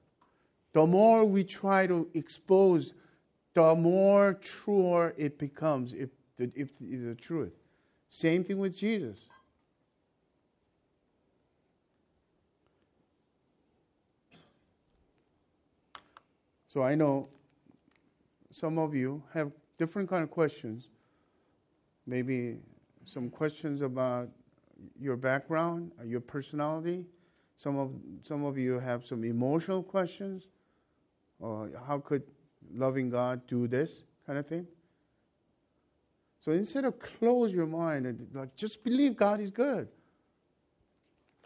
[0.72, 2.92] The more we try to expose,
[3.54, 7.52] the more truer it becomes if the, if the truth.
[8.08, 9.18] Same thing with Jesus.
[16.68, 17.28] So I know
[18.52, 20.88] some of you have different kind of questions.
[22.06, 22.58] Maybe
[23.04, 24.28] some questions about
[25.00, 27.06] your background, uh, your personality.
[27.56, 27.90] Some of
[28.22, 30.48] some of you have some emotional questions.
[31.40, 32.22] Or how could
[32.74, 34.66] loving God do this kind of thing?
[36.44, 39.88] So instead of close your mind and like just believe God is good,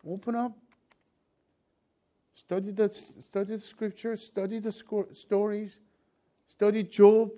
[0.07, 0.53] open up,
[2.33, 2.89] study the
[3.21, 4.73] study the scripture, study the
[5.13, 5.81] stories,
[6.49, 7.31] study Job,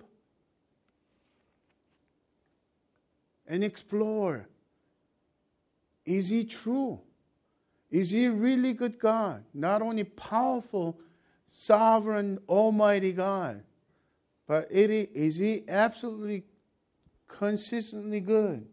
[3.47, 4.47] and explore.
[6.05, 7.01] Is he true?
[7.91, 9.43] Is he really good God?
[9.55, 10.99] Not only powerful,
[11.51, 13.63] sovereign, almighty God,
[14.47, 16.45] but is he absolutely
[17.27, 18.67] consistently good.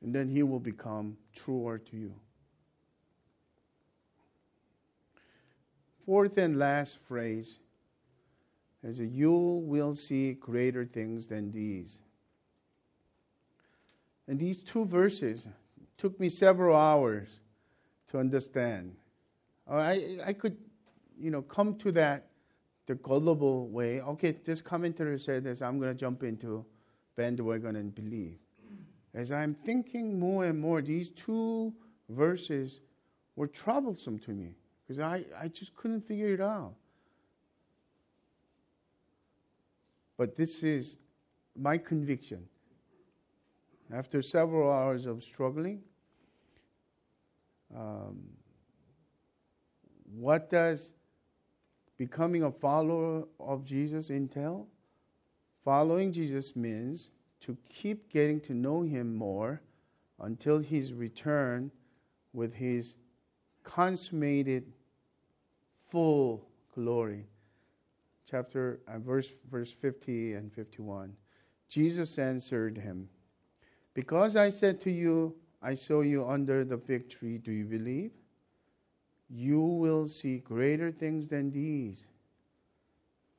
[0.00, 2.14] And then he will become truer to you.
[6.08, 7.58] Fourth and last phrase
[8.82, 11.98] is you will see greater things than these.
[14.26, 15.46] And these two verses
[15.98, 17.40] took me several hours
[18.10, 18.96] to understand.
[19.70, 20.56] Uh, I, I could,
[21.20, 22.28] you know, come to that
[22.86, 24.00] the gullible way.
[24.00, 26.64] Okay, this commentator said this, I'm going to jump into
[27.16, 28.38] bandwagon and believe.
[29.12, 31.74] As I'm thinking more and more, these two
[32.08, 32.80] verses
[33.36, 34.54] were troublesome to me
[34.88, 36.72] because I, I just couldn't figure it out.
[40.16, 40.96] But this is
[41.54, 42.44] my conviction.
[43.92, 45.82] After several hours of struggling,
[47.76, 48.18] um,
[50.14, 50.92] what does
[51.98, 54.66] becoming a follower of Jesus entail?
[55.64, 59.60] Following Jesus means to keep getting to know him more
[60.20, 61.70] until his return
[62.32, 62.96] with his
[63.64, 64.72] consummated
[65.90, 67.26] full glory.
[68.28, 71.14] Chapter uh, verse verse 50 and 51.
[71.68, 73.08] Jesus answered him,
[73.94, 78.12] "Because I said to you, I saw you under the fig tree, do you believe?
[79.28, 82.04] you will see greater things than these.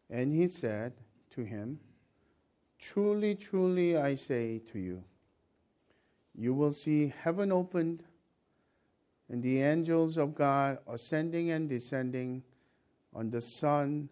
[0.09, 0.93] And he said
[1.31, 1.79] to him,
[2.79, 5.03] Truly, truly, I say to you,
[6.33, 8.03] you will see heaven opened
[9.29, 12.43] and the angels of God ascending and descending
[13.13, 14.09] on the Son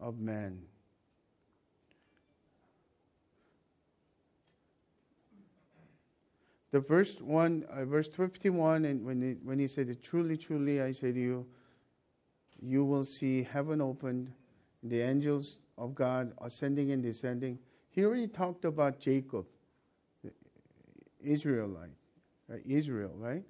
[0.00, 0.62] of Man.
[6.72, 10.90] the verse one, uh, verse fifty-one, and when he, when he said, "Truly, truly, I
[10.90, 11.46] say to you,
[12.60, 14.32] you will see heaven opened,
[14.82, 17.58] the angels of God ascending and descending."
[17.90, 19.44] He already talked about Jacob,
[21.22, 21.90] Israelite,
[22.48, 22.62] right?
[22.64, 23.44] Israel, right?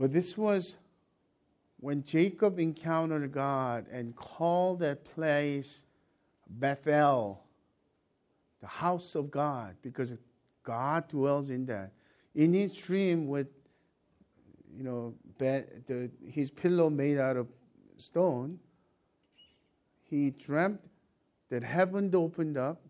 [0.00, 0.76] But this was
[1.78, 5.84] when Jacob encountered God and called that place
[6.48, 7.44] Bethel,
[8.62, 10.14] the house of God, because
[10.64, 11.92] God dwells in that.
[12.34, 13.48] In his dream, with
[14.74, 17.46] you know bed, the, his pillow made out of
[17.98, 18.58] stone,
[20.08, 20.80] he dreamt
[21.50, 22.80] that heaven opened up,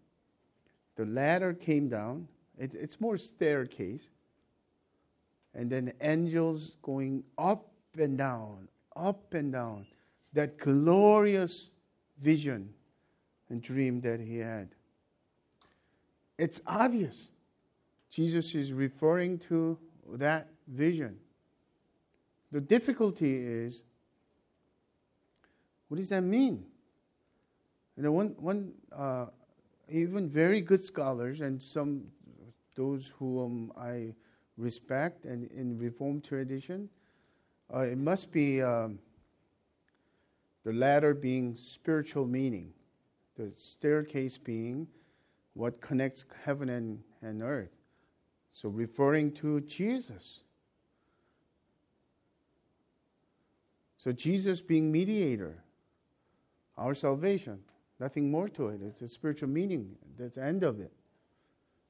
[0.94, 2.28] the ladder came down.
[2.56, 4.10] It, it's more staircase,
[5.54, 7.66] and then angels going up
[7.98, 9.84] and down, up and down.
[10.32, 11.70] That glorious
[12.20, 12.72] vision
[13.48, 14.68] and dream that he had.
[16.38, 17.30] It's obvious.
[18.10, 19.76] Jesus is referring to
[20.14, 21.18] that vision.
[22.52, 23.82] The difficulty is
[25.88, 26.64] what does that mean?
[27.96, 29.26] You know, one, one uh,
[29.88, 32.04] even very good scholars and some
[32.76, 34.14] those whom I
[34.60, 36.88] respect and in Reformed tradition,
[37.74, 38.98] uh, it must be um,
[40.64, 42.72] the latter being spiritual meaning,
[43.36, 44.86] the staircase being
[45.54, 47.70] what connects heaven and, and earth.
[48.52, 50.44] So referring to Jesus.
[53.96, 55.62] So Jesus being mediator,
[56.76, 57.58] our salvation.
[57.98, 58.80] Nothing more to it.
[58.82, 59.94] It's a spiritual meaning.
[60.18, 60.90] That's the end of it.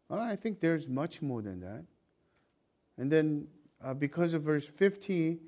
[0.09, 1.85] Well, I think there's much more than that.
[3.01, 3.47] And then,
[3.83, 5.39] uh, because of verse 50,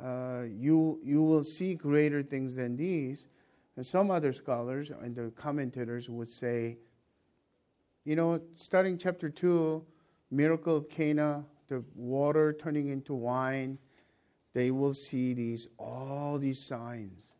[0.00, 3.26] uh, you, you will see greater things than these.
[3.74, 6.78] And some other scholars and the commentators would say,
[8.04, 9.84] you know, starting chapter 2,
[10.30, 13.76] miracle of Cana, the water turning into wine,
[14.54, 17.32] they will see these all these signs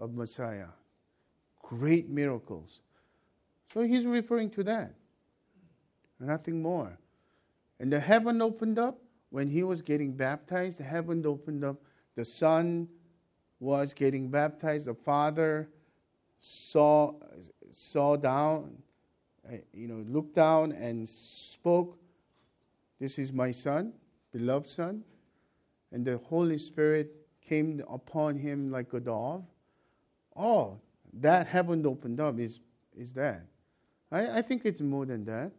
[0.00, 0.66] of Messiah.
[1.62, 2.80] Great miracles.
[3.72, 4.94] So he's referring to that.
[6.18, 6.98] Nothing more.
[7.80, 8.98] And the heaven opened up
[9.30, 10.78] when he was getting baptized.
[10.78, 11.76] The heaven opened up.
[12.16, 12.88] The Son
[13.60, 14.86] was getting baptized.
[14.86, 15.68] The Father
[16.40, 17.14] saw
[17.70, 18.76] saw down,
[19.46, 21.98] uh, you know, looked down and spoke.
[22.98, 23.92] This is my Son,
[24.32, 25.04] beloved Son.
[25.92, 29.44] And the Holy Spirit came upon him like a dove.
[30.36, 30.78] Oh,
[31.20, 32.60] that heaven opened up is
[32.96, 33.44] is that.
[34.10, 35.52] I, I think it's more than that.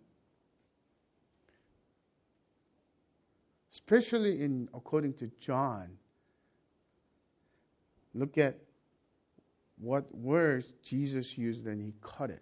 [3.80, 5.88] Especially in according to John.
[8.13, 8.57] Look at
[9.77, 12.41] what words Jesus used and he cut it.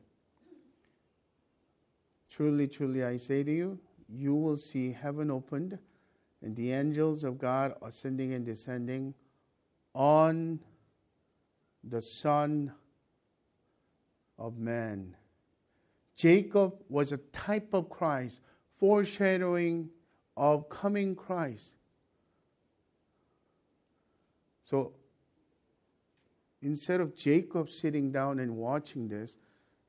[2.32, 3.80] Truly, truly, I say to you,
[4.10, 5.78] you will see heaven opened
[6.42, 9.14] and the angels of God ascending and descending
[9.94, 10.60] on
[11.84, 12.72] the Son
[14.40, 15.16] of Man.
[16.16, 18.40] Jacob was a type of Christ,
[18.80, 19.90] foreshadowing
[20.38, 21.74] of coming Christ.
[24.64, 24.94] So
[26.62, 29.36] instead of Jacob sitting down and watching this,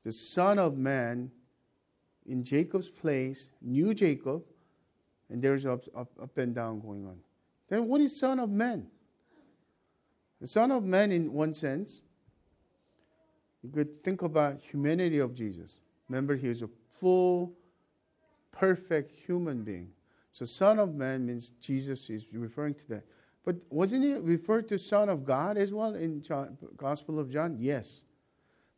[0.03, 1.29] the Son of Man
[2.25, 4.43] in Jacob's place, new Jacob,
[5.29, 7.17] and there's up, up, up and down going on.
[7.69, 8.87] Then what is Son of Man?
[10.41, 12.01] The Son of Man, in one sense,
[13.61, 15.79] you could think about humanity of Jesus.
[16.07, 16.69] Remember, he was a
[16.99, 17.53] full,
[18.51, 19.89] perfect human being.
[20.31, 23.03] So, Son of Man means Jesus is referring to that.
[23.45, 27.57] But wasn't he referred to Son of God as well in John, Gospel of John?
[27.59, 28.03] Yes.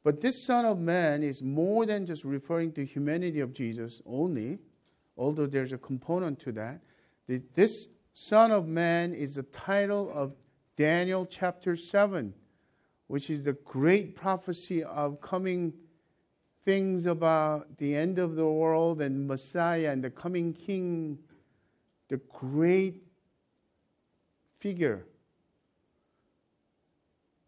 [0.03, 4.59] But this Son of Man is more than just referring to humanity of Jesus only,
[5.17, 6.81] although there's a component to that.
[7.53, 10.33] This Son of Man is the title of
[10.77, 12.33] Daniel chapter 7,
[13.07, 15.73] which is the great prophecy of coming
[16.63, 21.17] things about the end of the world and Messiah and the coming King
[22.11, 23.01] the great
[24.59, 25.05] figure,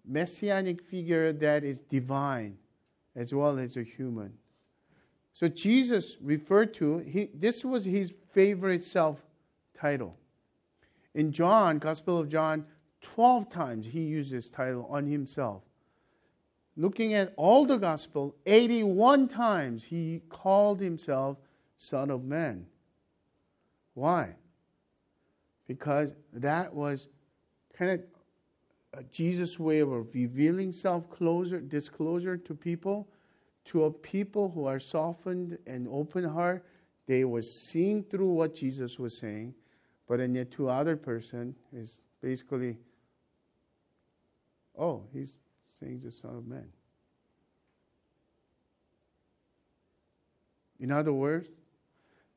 [0.06, 2.58] messianic figure that is divine
[3.14, 4.32] as well as a human.
[5.34, 9.20] So Jesus referred to, he, this was his favorite self
[9.78, 10.16] title.
[11.14, 12.66] In John, Gospel of John,
[13.02, 15.64] 12 times he used this title on himself.
[16.78, 21.38] Looking at all the Gospel, 81 times he called himself
[21.78, 22.66] Son of Man.
[23.94, 24.36] Why?
[25.68, 27.08] Because that was
[27.78, 33.08] kind of Jesus' way of revealing self closer, disclosure to people,
[33.66, 36.66] to a people who are softened and open heart.
[37.08, 39.54] They were seeing through what Jesus was saying,
[40.08, 42.78] but then yet to other person is basically,
[44.78, 45.34] oh, he's
[45.80, 46.68] saying the Son of Man.
[50.80, 51.50] In other words,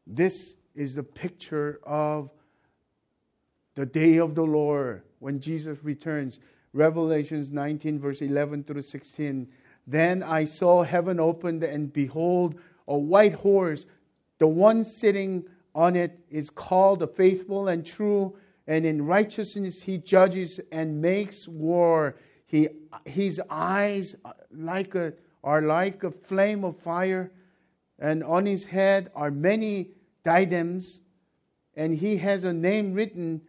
[0.07, 2.31] this is the picture of
[3.77, 6.41] the day of the Lord, when Jesus returns.
[6.73, 9.47] Revelations 19, verse 11 through 16.
[9.87, 12.59] Then I saw heaven opened, and behold,
[12.89, 13.87] a white horse.
[14.39, 19.99] The one sitting on it is called the faithful and true, and in righteousness he
[19.99, 22.17] judges and makes war.
[22.47, 22.69] He,
[23.05, 24.17] his eyes
[24.51, 25.13] like a,
[25.45, 27.31] are like a flame of fire,
[27.99, 29.91] and on his head are many
[30.25, 31.01] diadems,
[31.75, 33.43] and he has a name written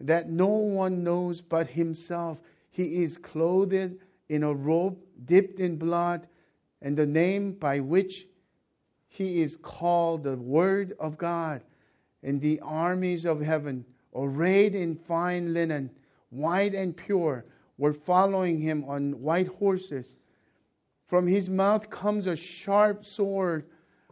[0.00, 2.38] that no one knows but himself.
[2.70, 3.96] He is clothed
[4.28, 6.26] in a robe dipped in blood,
[6.82, 8.26] and the name by which
[9.08, 11.62] he is called the Word of God.
[12.22, 13.84] And the armies of heaven,
[14.14, 15.90] arrayed in fine linen,
[16.30, 17.44] white and pure,
[17.78, 20.16] were following him on white horses.
[21.06, 23.66] From his mouth comes a sharp sword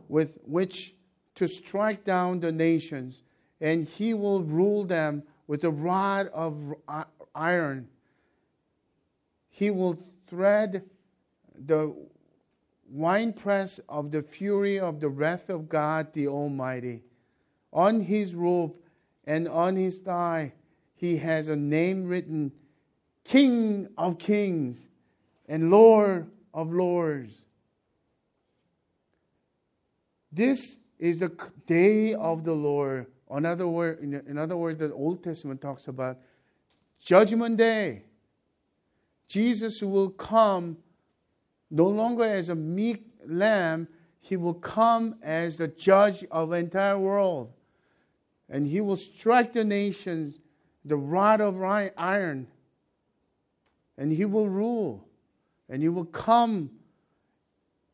[0.08, 0.94] with which
[1.36, 3.22] to strike down the nations,
[3.60, 6.74] and he will rule them with a rod of
[7.34, 7.88] iron.
[9.50, 10.82] He will thread
[11.66, 11.94] the
[12.88, 17.02] winepress of the fury of the wrath of God the Almighty.
[17.72, 18.74] On his robe
[19.24, 20.52] and on his thigh,
[20.94, 22.52] he has a name written
[23.24, 24.78] King of Kings
[25.48, 27.44] and Lord of Lords.
[30.30, 31.32] This is the
[31.66, 33.06] day of the Lord.
[33.32, 36.18] Another word, in other words, the Old Testament talks about
[37.00, 38.04] Judgment Day.
[39.26, 40.76] Jesus will come
[41.70, 43.88] no longer as a meek lamb,
[44.20, 47.50] he will come as the judge of the entire world.
[48.50, 50.38] And he will strike the nations
[50.84, 52.46] the rod of iron.
[53.96, 55.08] And he will rule.
[55.70, 56.70] And he will come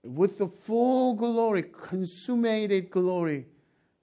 [0.03, 3.47] with the full glory, consummated glory,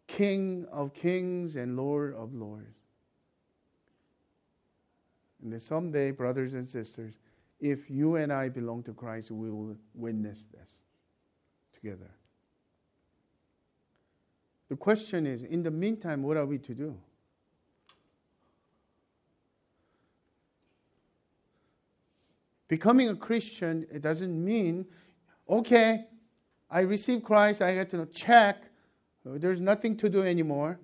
[0.08, 2.78] King of kings and Lord of lords.
[5.42, 7.16] And then someday, brothers and sisters,
[7.60, 10.70] if you and I belong to Christ, we will witness this
[11.74, 12.12] together.
[14.70, 16.98] The question is in the meantime, what are we to do?
[22.68, 24.86] Becoming a Christian, it doesn't mean,
[25.48, 26.06] okay,
[26.70, 28.64] I received Christ, I get to check,
[29.26, 30.80] there's nothing to do anymore,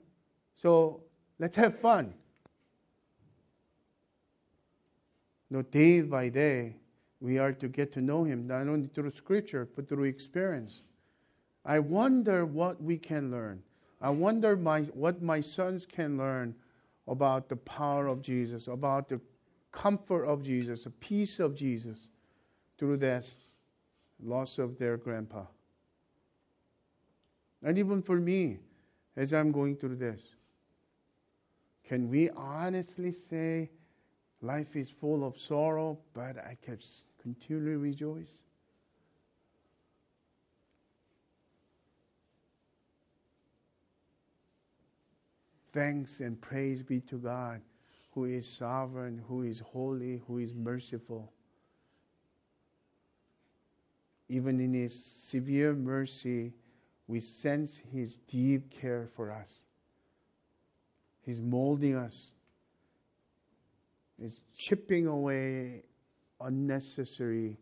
[0.55, 1.01] so
[1.39, 2.13] let's have fun.
[5.49, 6.75] No, day by day,
[7.19, 10.81] we are to get to know Him, not only through Scripture, but through experience.
[11.65, 13.61] I wonder what we can learn.
[14.01, 16.55] I wonder my, what my sons can learn
[17.07, 19.21] about the power of Jesus, about the
[19.71, 22.09] comfort of Jesus, the peace of Jesus
[22.77, 23.39] through this
[24.23, 25.43] loss of their grandpa.
[27.63, 28.59] And even for me,
[29.15, 30.21] as I'm going through this,
[31.85, 33.69] can we honestly say,
[34.41, 36.79] Life is full of sorrow, but I can
[37.21, 38.41] continually rejoice.
[45.73, 47.61] Thanks and praise be to God,
[48.13, 51.31] who is sovereign, who is holy, who is merciful.
[54.27, 56.53] Even in His severe mercy,
[57.11, 59.63] we sense His deep care for us.
[61.25, 62.31] He's molding us
[64.17, 65.81] He's chipping away
[66.39, 67.57] unnecessary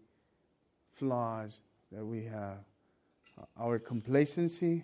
[0.97, 2.57] flaws that we have.
[3.57, 4.83] Our complacency,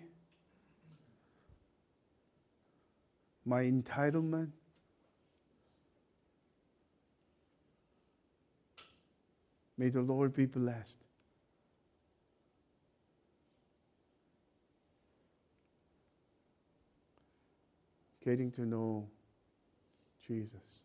[3.44, 4.50] my entitlement,
[9.78, 10.96] May the Lord be blessed.
[18.26, 19.06] Getting to know
[20.26, 20.80] Jesus.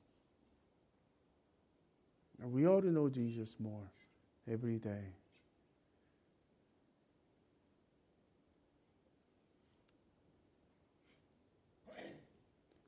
[2.40, 3.92] And we ought to know Jesus more
[4.48, 5.16] every day.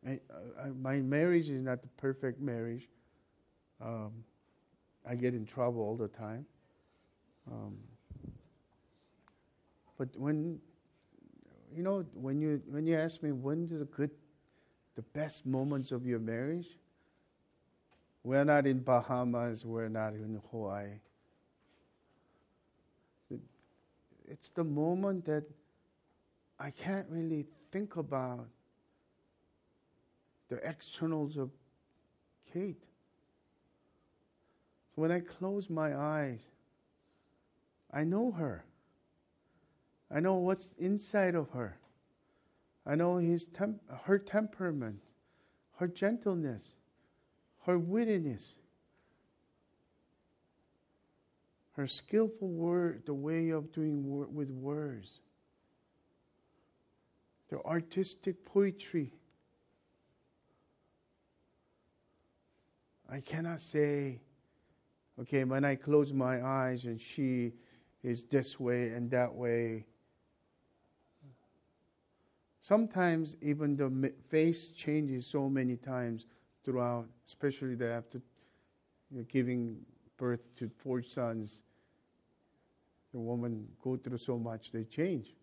[0.07, 0.19] I,
[0.61, 2.87] I, my marriage is not the perfect marriage.
[3.81, 4.11] Um,
[5.09, 6.45] I get in trouble all the time.
[7.51, 7.75] Um,
[9.97, 10.59] but when
[11.75, 14.11] you know when you when you ask me when's the good,
[14.95, 16.67] the best moments of your marriage,
[18.23, 20.99] we're not in Bahamas, we're not in Hawaii.
[24.27, 25.43] It's the moment that
[26.59, 28.47] I can't really think about
[30.49, 31.49] the externals of
[32.53, 32.83] Kate.
[34.95, 36.41] So when I close my eyes,
[37.91, 38.63] I know her.
[40.09, 41.77] I know what's inside of her.
[42.85, 44.99] I know his temp- her temperament,
[45.77, 46.63] her gentleness,
[47.61, 48.43] her wittiness,
[51.73, 55.21] her skillful word, the way of doing wor- with words,
[57.49, 59.13] the artistic poetry.
[63.09, 64.19] I cannot say,
[65.19, 67.53] okay, when I close my eyes and she
[68.03, 69.85] is this way and that way.
[72.63, 76.25] Sometimes even the face changes so many times
[76.63, 78.21] throughout, especially after
[79.27, 79.75] giving
[80.15, 81.59] birth to four sons,
[83.11, 85.33] the woman go through so much, they change.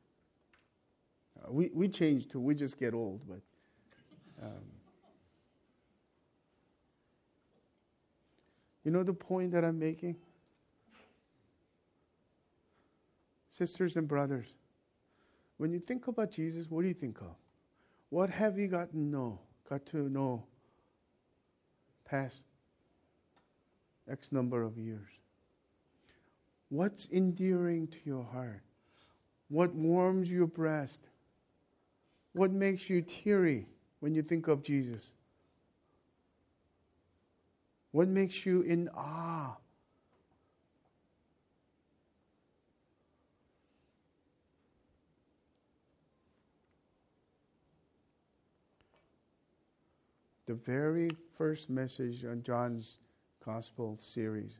[1.38, 3.40] Uh, we, we change too, we just get old, but.
[4.42, 4.64] Um,
[8.82, 10.16] you know the point that I'm making?
[13.50, 14.54] Sisters and brothers,
[15.60, 17.36] when you think about Jesus, what do you think of?
[18.08, 19.38] What have you got to know?
[19.68, 20.42] Got to know
[22.06, 22.44] past
[24.10, 25.10] X number of years?
[26.70, 28.62] What's endearing to your heart?
[29.50, 31.00] What warms your breast?
[32.32, 33.66] What makes you teary
[33.98, 35.12] when you think of Jesus?
[37.90, 39.56] What makes you in awe?
[50.50, 52.98] The very first message on John's
[53.44, 54.58] Gospel series,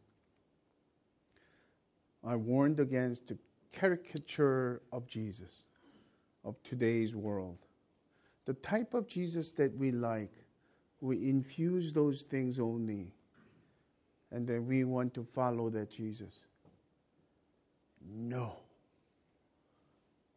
[2.24, 3.36] I warned against the
[3.72, 5.66] caricature of Jesus
[6.45, 7.59] of today's world.
[8.45, 10.30] The type of Jesus that we like,
[11.01, 13.12] we infuse those things only,
[14.30, 16.36] and then we want to follow that Jesus.
[18.09, 18.55] No.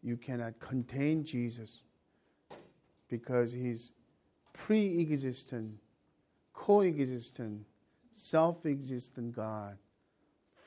[0.02, 1.84] You cannot contain Jesus
[3.08, 3.92] because he's
[4.54, 5.74] pre existent,
[6.54, 7.66] co-existent,
[8.14, 9.78] self-existent God,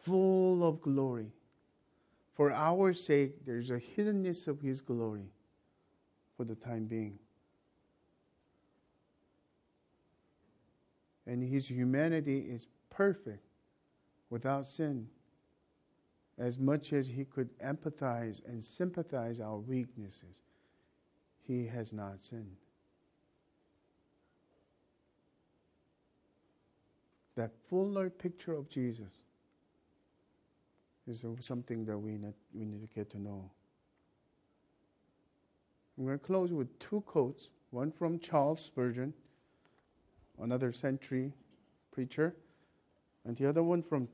[0.05, 1.33] full of glory.
[2.35, 5.31] For our sake, there's a hiddenness of His glory
[6.37, 7.19] for the time being.
[11.27, 13.47] And His humanity is perfect,
[14.29, 15.07] without sin,
[16.39, 20.43] as much as He could empathize and sympathize our weaknesses.
[21.47, 22.57] He has not sinned.
[27.37, 29.13] That fuller picture of Jesus
[31.07, 33.51] is something that we need, we need to get to know.
[35.97, 39.13] I'm going to close with two quotes one from Charles Spurgeon,
[40.41, 41.33] another century
[41.91, 42.35] preacher,
[43.25, 44.09] and the other one from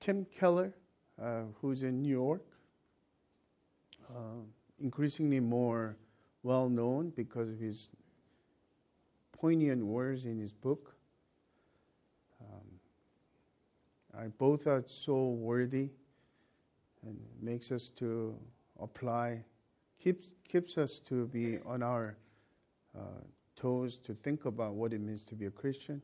[0.00, 0.72] Tim Keller,
[1.20, 2.44] uh, who's in New York,
[4.10, 4.42] uh,
[4.80, 5.96] increasingly more
[6.42, 7.88] well known because of his
[9.32, 10.94] poignant words in his book.
[12.40, 12.60] Uh,
[14.38, 15.90] both are so worthy
[17.04, 18.36] and makes us to
[18.80, 19.42] apply,
[20.02, 22.16] keeps, keeps us to be on our
[22.96, 23.20] uh,
[23.56, 26.02] toes to think about what it means to be a Christian.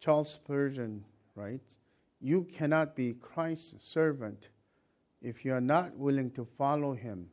[0.00, 1.76] Charles Spurgeon writes,
[2.20, 4.48] You cannot be Christ's servant
[5.22, 7.26] if you are not willing to follow him,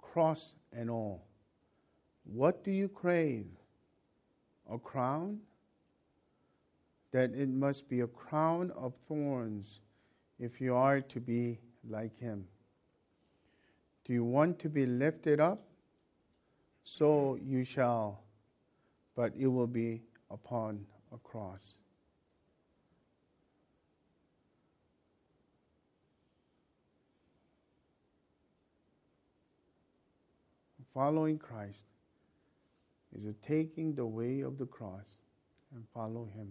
[0.00, 1.24] cross and all.
[2.24, 3.46] What do you crave?
[4.70, 5.38] A crown?
[7.12, 9.80] That it must be a crown of thorns
[10.38, 12.46] if you are to be like him.
[14.04, 15.62] Do you want to be lifted up?
[16.84, 18.22] So you shall,
[19.16, 21.78] but it will be upon a cross.
[30.94, 31.84] Following Christ
[33.14, 35.04] is taking the way of the cross
[35.74, 36.48] and follow him.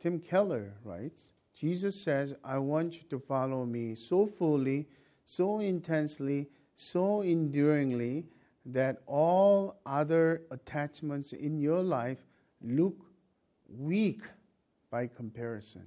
[0.00, 4.86] Tim Keller writes Jesus says, I want you to follow me so fully,
[5.24, 8.26] so intensely, so enduringly
[8.66, 12.18] that all other attachments in your life
[12.60, 13.06] look
[13.68, 14.20] weak
[14.90, 15.86] by comparison.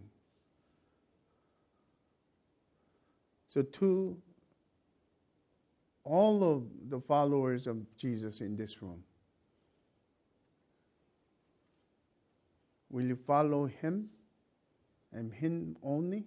[3.48, 4.18] So, to
[6.04, 9.04] all of the followers of Jesus in this room,
[12.90, 14.10] Will you follow Him
[15.12, 16.26] and Him only?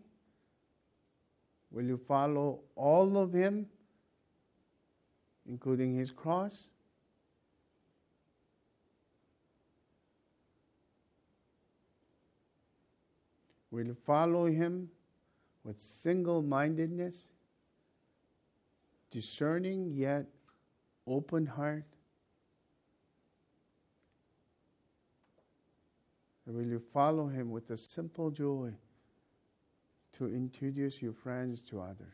[1.71, 3.67] Will you follow all of Him,
[5.47, 6.65] including His cross?
[13.71, 14.91] Will you follow Him
[15.65, 17.29] with single mindedness,
[19.11, 20.27] discerning yet
[21.07, 21.92] open heart?
[26.53, 28.75] And will you follow him with a simple joy
[30.19, 32.13] to introduce your friends to others?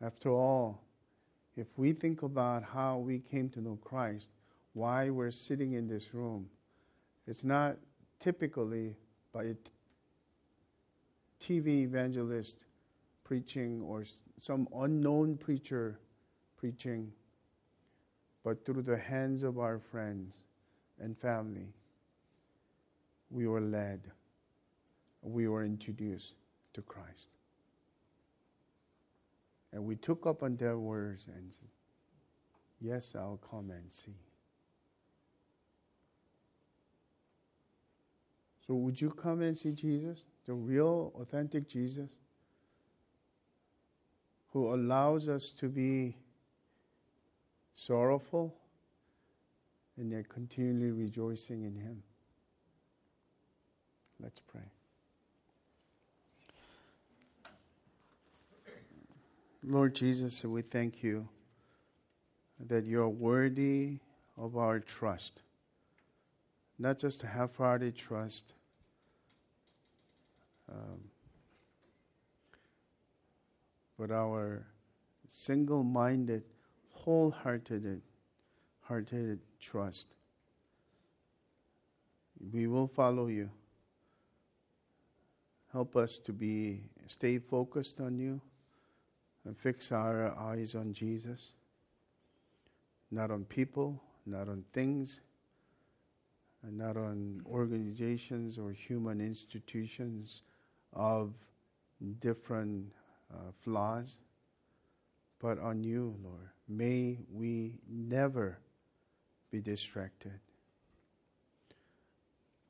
[0.00, 0.82] After all,
[1.54, 4.30] if we think about how we came to know Christ,
[4.72, 6.48] why we're sitting in this room,
[7.26, 7.76] it's not
[8.20, 8.96] typically
[9.30, 9.54] by a
[11.44, 12.64] TV evangelist
[13.22, 14.04] preaching or
[14.40, 16.00] some unknown preacher
[16.56, 17.12] preaching,
[18.42, 20.44] but through the hands of our friends
[21.00, 21.68] and family,
[23.30, 24.00] we were led
[25.22, 26.34] we were introduced
[26.74, 27.28] to Christ.
[29.72, 31.68] And we took up on their words and said,
[32.80, 34.14] Yes, I'll come and see.
[38.66, 42.10] So, would you come and see Jesus, the real, authentic Jesus,
[44.52, 46.16] who allows us to be
[47.74, 48.54] sorrowful
[49.98, 52.02] and they're continually rejoicing in Him?
[54.20, 54.62] Let's pray.
[59.64, 61.28] Lord Jesus, we thank you
[62.68, 63.98] that you're worthy
[64.36, 65.42] of our trust.
[66.78, 68.52] Not just a half hearted trust,
[70.70, 71.00] um,
[73.98, 74.64] but our
[75.28, 76.44] single minded,
[76.92, 78.00] wholehearted
[78.88, 80.06] hearted trust.
[82.52, 83.50] We will follow you.
[85.72, 88.40] Help us to be stay focused on you
[89.44, 91.52] and fix our eyes on Jesus,
[93.10, 95.20] not on people, not on things,
[96.62, 100.42] and not on organizations or human institutions
[100.94, 101.34] of
[102.20, 102.90] different
[103.32, 104.18] uh, flaws,
[105.40, 106.48] but on you, Lord.
[106.66, 108.58] May we never
[109.50, 110.40] be distracted.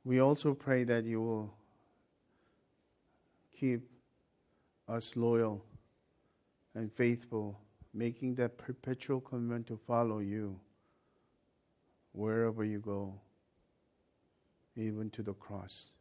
[0.03, 1.53] We also pray that you will
[3.59, 3.81] keep
[4.87, 5.63] us loyal
[6.73, 7.59] and faithful,
[7.93, 10.59] making that perpetual commitment to follow you
[12.13, 13.13] wherever you go,
[14.75, 15.91] even to the cross.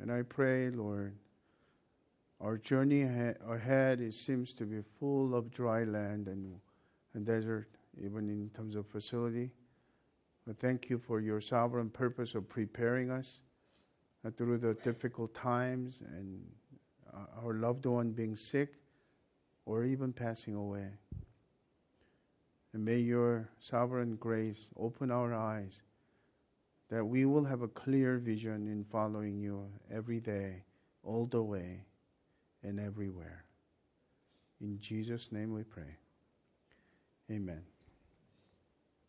[0.00, 1.16] And I pray, Lord,
[2.40, 6.54] our journey ahead it seems to be full of dry land and,
[7.14, 7.68] and desert,
[8.04, 9.50] even in terms of facility.
[10.46, 13.42] But thank you for your sovereign purpose of preparing us
[14.24, 16.40] uh, through the difficult times and
[17.12, 18.74] uh, our loved one being sick
[19.66, 20.86] or even passing away.
[22.72, 25.82] And may your sovereign grace open our eyes
[26.88, 30.62] that we will have a clear vision in following you every day,
[31.02, 31.84] all the way,
[32.62, 33.44] and everywhere.
[34.60, 35.96] In Jesus' name we pray.
[37.30, 37.77] Amen.